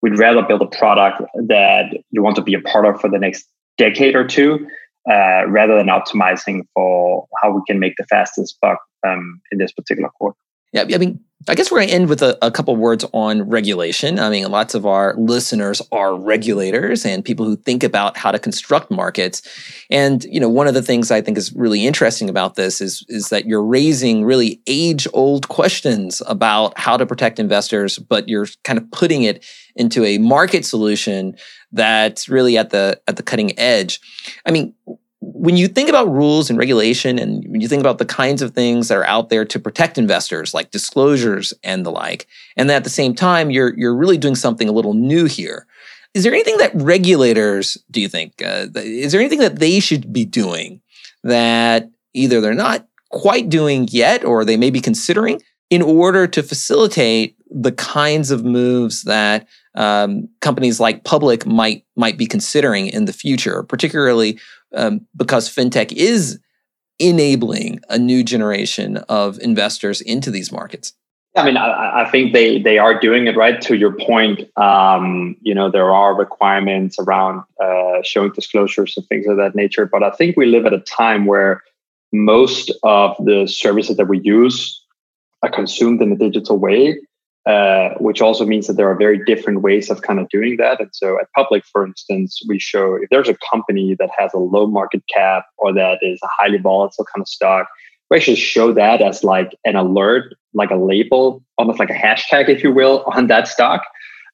we'd 0.02 0.18
rather 0.18 0.42
build 0.42 0.62
a 0.62 0.66
product 0.66 1.22
that 1.46 1.96
you 2.10 2.22
want 2.22 2.36
to 2.36 2.42
be 2.42 2.54
a 2.54 2.60
part 2.60 2.84
of 2.84 3.00
for 3.00 3.10
the 3.10 3.18
next 3.18 3.48
decade 3.78 4.14
or 4.14 4.26
two, 4.26 4.68
uh, 5.10 5.46
rather 5.48 5.76
than 5.76 5.86
optimizing 5.86 6.62
for 6.74 7.26
how 7.42 7.50
we 7.50 7.62
can 7.66 7.80
make 7.80 7.94
the 7.96 8.04
fastest 8.04 8.58
buck 8.60 8.78
um, 9.06 9.40
in 9.50 9.58
this 9.58 9.72
particular 9.72 10.08
quarter. 10.10 10.36
Yeah, 10.72 10.84
I 10.92 10.98
mean, 10.98 11.20
I 11.46 11.54
guess 11.54 11.70
we're 11.70 11.78
going 11.78 11.88
to 11.88 11.94
end 11.94 12.08
with 12.08 12.20
a, 12.20 12.36
a, 12.44 12.50
couple 12.50 12.74
words 12.76 13.04
on 13.12 13.48
regulation. 13.48 14.18
I 14.18 14.28
mean, 14.28 14.50
lots 14.50 14.74
of 14.74 14.84
our 14.84 15.14
listeners 15.14 15.80
are 15.92 16.14
regulators 16.14 17.06
and 17.06 17.24
people 17.24 17.46
who 17.46 17.56
think 17.56 17.82
about 17.84 18.16
how 18.18 18.32
to 18.32 18.38
construct 18.38 18.90
markets. 18.90 19.42
And 19.88 20.24
you 20.24 20.40
know, 20.40 20.48
one 20.48 20.66
of 20.66 20.74
the 20.74 20.82
things 20.82 21.10
I 21.10 21.22
think 21.22 21.38
is 21.38 21.52
really 21.54 21.86
interesting 21.86 22.28
about 22.28 22.56
this 22.56 22.80
is 22.80 23.04
is 23.08 23.28
that 23.28 23.46
you're 23.46 23.64
raising 23.64 24.24
really 24.24 24.60
age-old 24.66 25.48
questions 25.48 26.20
about 26.26 26.76
how 26.78 26.96
to 26.96 27.06
protect 27.06 27.38
investors, 27.38 27.98
but 27.98 28.28
you're 28.28 28.48
kind 28.64 28.78
of 28.78 28.90
putting 28.90 29.22
it 29.22 29.46
into 29.76 30.04
a 30.04 30.18
market 30.18 30.66
solution 30.66 31.36
that's 31.70 32.28
really 32.28 32.58
at 32.58 32.70
the 32.70 33.00
at 33.06 33.16
the 33.16 33.22
cutting 33.22 33.58
edge. 33.58 34.00
I 34.44 34.50
mean, 34.50 34.74
when 35.20 35.56
you 35.56 35.66
think 35.66 35.88
about 35.88 36.08
rules 36.08 36.48
and 36.48 36.58
regulation 36.58 37.18
and 37.18 37.44
when 37.48 37.60
you 37.60 37.68
think 37.68 37.80
about 37.80 37.98
the 37.98 38.04
kinds 38.04 38.40
of 38.40 38.52
things 38.52 38.88
that 38.88 38.96
are 38.98 39.06
out 39.06 39.30
there 39.30 39.44
to 39.44 39.58
protect 39.58 39.98
investors 39.98 40.54
like 40.54 40.70
disclosures 40.70 41.52
and 41.64 41.84
the 41.84 41.90
like 41.90 42.26
and 42.56 42.70
at 42.70 42.84
the 42.84 42.90
same 42.90 43.14
time 43.14 43.50
you're 43.50 43.76
you're 43.76 43.96
really 43.96 44.18
doing 44.18 44.36
something 44.36 44.68
a 44.68 44.72
little 44.72 44.94
new 44.94 45.24
here 45.24 45.66
is 46.14 46.22
there 46.22 46.32
anything 46.32 46.56
that 46.58 46.74
regulators 46.74 47.76
do 47.90 48.00
you 48.00 48.08
think 48.08 48.40
uh, 48.42 48.66
is 48.76 49.12
there 49.12 49.20
anything 49.20 49.40
that 49.40 49.58
they 49.58 49.80
should 49.80 50.12
be 50.12 50.24
doing 50.24 50.80
that 51.24 51.90
either 52.14 52.40
they're 52.40 52.54
not 52.54 52.86
quite 53.10 53.48
doing 53.48 53.88
yet 53.90 54.24
or 54.24 54.44
they 54.44 54.56
may 54.56 54.70
be 54.70 54.80
considering 54.80 55.40
in 55.70 55.82
order 55.82 56.26
to 56.26 56.42
facilitate 56.42 57.36
the 57.50 57.72
kinds 57.72 58.30
of 58.30 58.44
moves 58.44 59.02
that 59.02 59.46
um, 59.74 60.28
companies 60.40 60.80
like 60.80 61.04
public 61.04 61.46
might 61.46 61.84
might 61.96 62.18
be 62.18 62.26
considering 62.26 62.86
in 62.88 63.04
the 63.04 63.12
future 63.12 63.62
particularly 63.62 64.38
um, 64.74 65.06
because 65.16 65.48
fintech 65.48 65.92
is 65.92 66.38
enabling 66.98 67.80
a 67.88 67.98
new 67.98 68.24
generation 68.24 68.98
of 69.08 69.38
investors 69.40 70.00
into 70.00 70.30
these 70.30 70.50
markets? 70.50 70.92
I 71.36 71.44
mean, 71.44 71.56
I, 71.56 72.02
I, 72.02 72.10
think 72.10 72.32
they 72.32 72.60
they 72.60 72.78
are 72.78 72.98
doing 72.98 73.26
it 73.28 73.36
right. 73.36 73.60
To 73.60 73.76
your 73.76 73.92
point, 73.92 74.40
um, 74.56 75.36
you 75.40 75.54
know, 75.54 75.70
there 75.70 75.92
are 75.92 76.14
requirements 76.14 76.98
around 76.98 77.44
uh, 77.62 78.02
showing 78.02 78.32
disclosures 78.32 78.96
and 78.96 79.06
things 79.06 79.26
of 79.26 79.36
that 79.36 79.54
nature. 79.54 79.86
But 79.86 80.02
I 80.02 80.10
think 80.10 80.36
we 80.36 80.46
live 80.46 80.66
at 80.66 80.72
a 80.72 80.80
time 80.80 81.26
where 81.26 81.62
most 82.12 82.72
of 82.82 83.16
the 83.24 83.46
services 83.46 83.96
that 83.98 84.08
we 84.08 84.20
use 84.20 84.84
are 85.42 85.50
consumed 85.50 86.02
in 86.02 86.10
a 86.12 86.16
digital 86.16 86.58
way, 86.58 86.98
uh, 87.48 87.94
which 87.98 88.20
also 88.20 88.44
means 88.44 88.66
that 88.66 88.74
there 88.74 88.90
are 88.90 88.94
very 88.94 89.24
different 89.24 89.62
ways 89.62 89.88
of 89.88 90.02
kind 90.02 90.20
of 90.20 90.28
doing 90.28 90.58
that. 90.58 90.78
And 90.80 90.90
so 90.92 91.18
at 91.18 91.32
Public, 91.34 91.64
for 91.64 91.86
instance, 91.86 92.42
we 92.46 92.58
show 92.58 92.96
if 92.96 93.08
there's 93.08 93.30
a 93.30 93.38
company 93.50 93.96
that 93.98 94.10
has 94.18 94.34
a 94.34 94.38
low 94.38 94.66
market 94.66 95.02
cap 95.08 95.46
or 95.56 95.72
that 95.72 95.98
is 96.02 96.20
a 96.22 96.28
highly 96.28 96.58
volatile 96.58 97.06
kind 97.06 97.22
of 97.22 97.26
stock, 97.26 97.66
we 98.10 98.18
actually 98.18 98.36
show 98.36 98.74
that 98.74 99.00
as 99.00 99.24
like 99.24 99.56
an 99.64 99.76
alert, 99.76 100.34
like 100.52 100.70
a 100.70 100.76
label, 100.76 101.42
almost 101.56 101.78
like 101.78 101.88
a 101.88 101.94
hashtag, 101.94 102.50
if 102.50 102.62
you 102.62 102.70
will, 102.70 103.02
on 103.06 103.28
that 103.28 103.48
stock. 103.48 103.82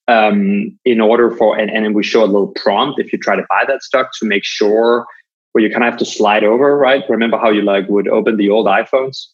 Um, 0.09 0.77
in 0.85 1.01
order 1.01 1.31
for 1.31 1.57
and, 1.57 1.71
and 1.71 1.95
we 1.95 2.03
show 2.03 2.25
a 2.25 2.27
little 2.27 2.49
prompt 2.49 2.99
if 2.99 3.11
you 3.13 3.19
try 3.19 3.37
to 3.37 3.47
buy 3.49 3.65
that 3.67 3.83
stock 3.83 4.11
to 4.19 4.27
make 4.27 4.45
sure 4.45 5.07
where 5.53 5.65
you 5.65 5.71
kind 5.71 5.85
of 5.85 5.91
have 5.91 5.99
to 6.01 6.05
slide 6.05 6.43
over, 6.43 6.77
right? 6.77 7.03
Remember 7.09 7.39
how 7.39 7.49
you 7.49 7.63
like 7.63 7.89
would 7.89 8.09
open 8.09 8.37
the 8.37 8.51
old 8.51 8.67
iPhones 8.67 9.29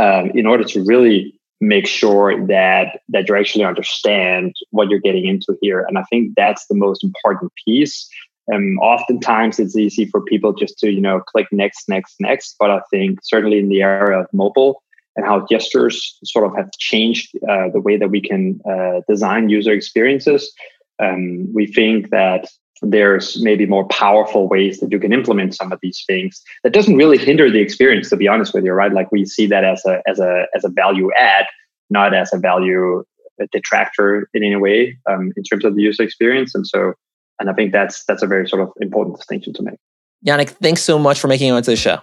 um, 0.00 0.30
in 0.34 0.46
order 0.46 0.64
to 0.64 0.84
really 0.84 1.40
make 1.68 1.86
sure 1.86 2.46
that 2.46 3.00
that 3.08 3.28
you 3.28 3.36
actually 3.36 3.64
understand 3.64 4.54
what 4.70 4.88
you're 4.88 5.00
getting 5.00 5.26
into 5.26 5.56
here. 5.60 5.84
And 5.88 5.98
I 5.98 6.02
think 6.04 6.34
that's 6.36 6.66
the 6.66 6.74
most 6.74 7.02
important 7.02 7.52
piece. 7.64 8.08
Um, 8.52 8.78
oftentimes 8.80 9.58
it's 9.58 9.76
easy 9.76 10.04
for 10.04 10.20
people 10.20 10.52
just 10.52 10.78
to 10.80 10.90
you 10.90 11.00
know 11.00 11.20
click 11.20 11.48
next, 11.50 11.88
next, 11.88 12.16
next. 12.20 12.56
But 12.58 12.70
I 12.70 12.80
think 12.90 13.20
certainly 13.22 13.58
in 13.58 13.68
the 13.68 13.82
area 13.82 14.20
of 14.20 14.26
mobile 14.32 14.82
and 15.16 15.24
how 15.24 15.46
gestures 15.46 16.18
sort 16.24 16.44
of 16.44 16.56
have 16.56 16.70
changed 16.72 17.36
uh, 17.48 17.68
the 17.72 17.80
way 17.80 17.96
that 17.96 18.10
we 18.10 18.20
can 18.20 18.60
uh, 18.68 19.00
design 19.08 19.48
user 19.48 19.72
experiences, 19.72 20.52
um, 20.98 21.52
we 21.54 21.66
think 21.66 22.10
that 22.10 22.48
there's 22.82 23.40
maybe 23.42 23.66
more 23.66 23.86
powerful 23.88 24.48
ways 24.48 24.80
that 24.80 24.90
you 24.90 24.98
can 24.98 25.12
implement 25.12 25.54
some 25.54 25.72
of 25.72 25.78
these 25.80 26.02
things 26.06 26.42
that 26.62 26.72
doesn't 26.72 26.96
really 26.96 27.18
hinder 27.18 27.50
the 27.50 27.60
experience 27.60 28.10
to 28.10 28.16
be 28.16 28.28
honest 28.28 28.52
with 28.52 28.64
you 28.64 28.72
right? 28.72 28.92
Like 28.92 29.10
we 29.12 29.24
see 29.24 29.46
that 29.46 29.64
as 29.64 29.84
a 29.84 30.02
as 30.06 30.18
a 30.18 30.46
as 30.54 30.64
a 30.64 30.68
value 30.68 31.10
add 31.18 31.46
not 31.90 32.14
as 32.14 32.32
a 32.32 32.38
value 32.38 33.04
detractor 33.52 34.28
in 34.32 34.44
any 34.44 34.56
way 34.56 34.96
um, 35.10 35.32
in 35.36 35.42
terms 35.42 35.64
of 35.64 35.74
the 35.74 35.82
user 35.82 36.02
experience. 36.02 36.54
And 36.54 36.66
so 36.66 36.94
and 37.40 37.50
i 37.50 37.52
think 37.52 37.72
that's 37.72 38.04
that's 38.04 38.22
a 38.22 38.26
very 38.26 38.48
sort 38.48 38.62
of 38.62 38.72
important 38.80 39.16
distinction 39.16 39.52
to 39.54 39.62
make. 39.62 39.78
Jannick 40.26 40.50
thanks 40.50 40.82
so 40.82 40.98
much 40.98 41.20
for 41.20 41.28
making 41.28 41.48
it 41.48 41.52
onto 41.52 41.70
the 41.70 41.76
show. 41.76 42.00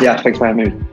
Yeah 0.00 0.20
thanks 0.22 0.38
for 0.38 0.46
having 0.46 0.64
me. 0.64 0.84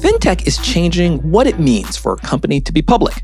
Fintech 0.00 0.46
is 0.46 0.58
changing 0.58 1.18
what 1.30 1.46
it 1.46 1.58
means 1.58 1.96
for 1.96 2.12
a 2.12 2.16
company 2.18 2.60
to 2.60 2.72
be 2.72 2.82
public 2.82 3.22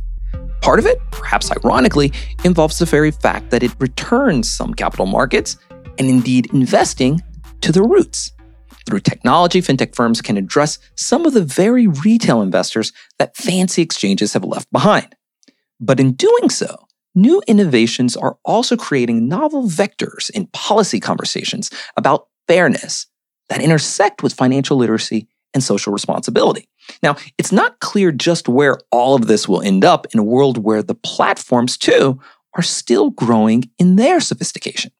Part 0.61 0.79
of 0.79 0.87
it, 0.87 1.01
perhaps 1.11 1.51
ironically, 1.51 2.13
involves 2.45 2.79
the 2.79 2.85
very 2.85 3.11
fact 3.11 3.51
that 3.51 3.63
it 3.63 3.73
returns 3.79 4.51
some 4.51 4.75
capital 4.75 5.07
markets 5.07 5.57
and 5.99 6.09
indeed 6.09 6.53
investing 6.53 7.21
to 7.63 7.73
the 7.73 7.83
roots. 7.83 8.33
Through 8.87 9.01
technology, 9.01 9.61
fintech 9.61 9.95
firms 9.95 10.21
can 10.21 10.37
address 10.37 10.79
some 10.97 11.27
of 11.27 11.35
the 11.35 11.45
very 11.45 11.87
retail 11.87 12.43
investors 12.43 12.93
that 13.19 13.37
fancy 13.37 13.83
exchanges 13.83 14.33
have 14.33 14.45
left 14.45 14.71
behind. 14.73 15.15
But 15.79 16.01
in 16.01 16.13
doing 16.13 16.51
so, 16.51 16.87
new 17.15 17.43
innovations 17.47 18.17
are 18.17 18.39
also 18.45 18.77
creating 18.77 19.29
novel 19.29 19.65
vectors 19.65 20.31
in 20.31 20.49
policy 20.49 21.01
conversations 21.01 21.71
about 21.97 22.29
fairness 22.49 23.07
that 23.49 23.63
intersect 23.63 24.23
with 24.23 24.35
financial 24.35 24.77
literacy 24.77 25.29
and 25.53 25.63
social 25.63 25.93
responsibility. 25.93 26.70
Now, 27.03 27.17
it's 27.39 27.53
not 27.53 27.81
clear 27.81 28.13
just 28.13 28.49
where 28.49 28.79
all 28.91 29.15
of 29.15 29.27
this 29.27 29.49
will 29.49 29.63
end 29.63 29.85
up 29.85 30.07
in 30.13 30.21
a 30.21 30.25
world 30.25 30.59
where 30.59 30.83
the 30.83 30.95
platforms, 30.95 31.77
too, 31.77 32.19
are 32.55 32.63
still 32.63 33.11
growing 33.11 33.71
in 33.79 33.97
their 33.97 34.21
sophistication. 34.21 34.93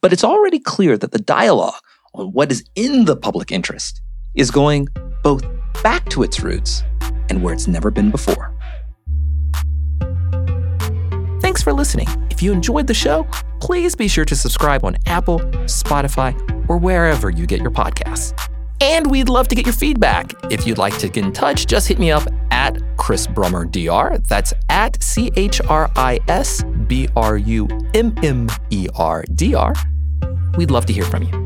But 0.00 0.12
it's 0.12 0.24
already 0.24 0.58
clear 0.58 0.96
that 0.98 1.12
the 1.12 1.18
dialogue 1.18 1.74
on 2.14 2.26
what 2.28 2.52
is 2.52 2.64
in 2.74 3.06
the 3.06 3.16
public 3.16 3.50
interest 3.50 4.00
is 4.34 4.50
going 4.50 4.88
both 5.22 5.44
back 5.82 6.08
to 6.10 6.22
its 6.22 6.40
roots 6.40 6.82
and 7.28 7.42
where 7.42 7.54
it's 7.54 7.66
never 7.66 7.90
been 7.90 8.10
before. 8.10 8.54
Thanks 11.40 11.62
for 11.62 11.72
listening. 11.72 12.08
If 12.30 12.42
you 12.42 12.52
enjoyed 12.52 12.86
the 12.86 12.94
show, 12.94 13.26
please 13.60 13.94
be 13.94 14.08
sure 14.08 14.24
to 14.24 14.36
subscribe 14.36 14.84
on 14.84 14.96
Apple, 15.06 15.40
Spotify, 15.66 16.34
or 16.68 16.78
wherever 16.78 17.30
you 17.30 17.46
get 17.46 17.60
your 17.60 17.70
podcasts. 17.70 18.32
And 18.80 19.10
we'd 19.10 19.28
love 19.28 19.48
to 19.48 19.54
get 19.54 19.66
your 19.66 19.74
feedback. 19.74 20.32
If 20.50 20.66
you'd 20.66 20.78
like 20.78 20.98
to 20.98 21.08
get 21.08 21.24
in 21.24 21.32
touch, 21.32 21.66
just 21.66 21.88
hit 21.88 21.98
me 21.98 22.10
up 22.10 22.26
at 22.50 22.80
Chris 22.96 23.26
Brummer 23.26 23.70
DR. 23.70 24.18
That's 24.28 24.52
at 24.68 25.02
C 25.02 25.30
H 25.36 25.60
R 25.68 25.90
I 25.96 26.20
S 26.28 26.62
B 26.86 27.08
R 27.16 27.36
U 27.36 27.68
M 27.94 28.14
M 28.22 28.48
E 28.70 28.88
R 28.94 29.24
D 29.34 29.54
R. 29.54 29.74
We'd 30.56 30.70
love 30.70 30.86
to 30.86 30.92
hear 30.92 31.04
from 31.04 31.22
you. 31.22 31.44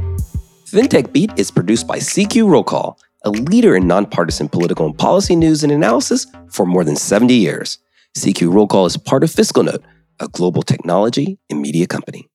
FinTech 0.67 1.13
Beat 1.13 1.31
is 1.39 1.51
produced 1.51 1.87
by 1.87 1.99
CQ 1.99 2.51
Roll 2.51 2.63
Call, 2.63 2.99
a 3.25 3.31
leader 3.31 3.75
in 3.75 3.87
nonpartisan 3.87 4.49
political 4.49 4.87
and 4.87 4.99
policy 4.99 5.35
news 5.35 5.63
and 5.63 5.73
analysis 5.73 6.27
for 6.51 6.67
more 6.67 6.85
than 6.85 6.97
70 6.97 7.33
years. 7.33 7.79
CQ 8.19 8.53
Roll 8.53 8.67
Call 8.67 8.85
is 8.85 8.97
part 8.97 9.25
of 9.25 9.31
FiscalNote, 9.31 9.83
a 10.21 10.29
global 10.29 10.63
technology 10.63 11.39
and 11.49 11.63
media 11.63 11.87
company. 11.87 12.29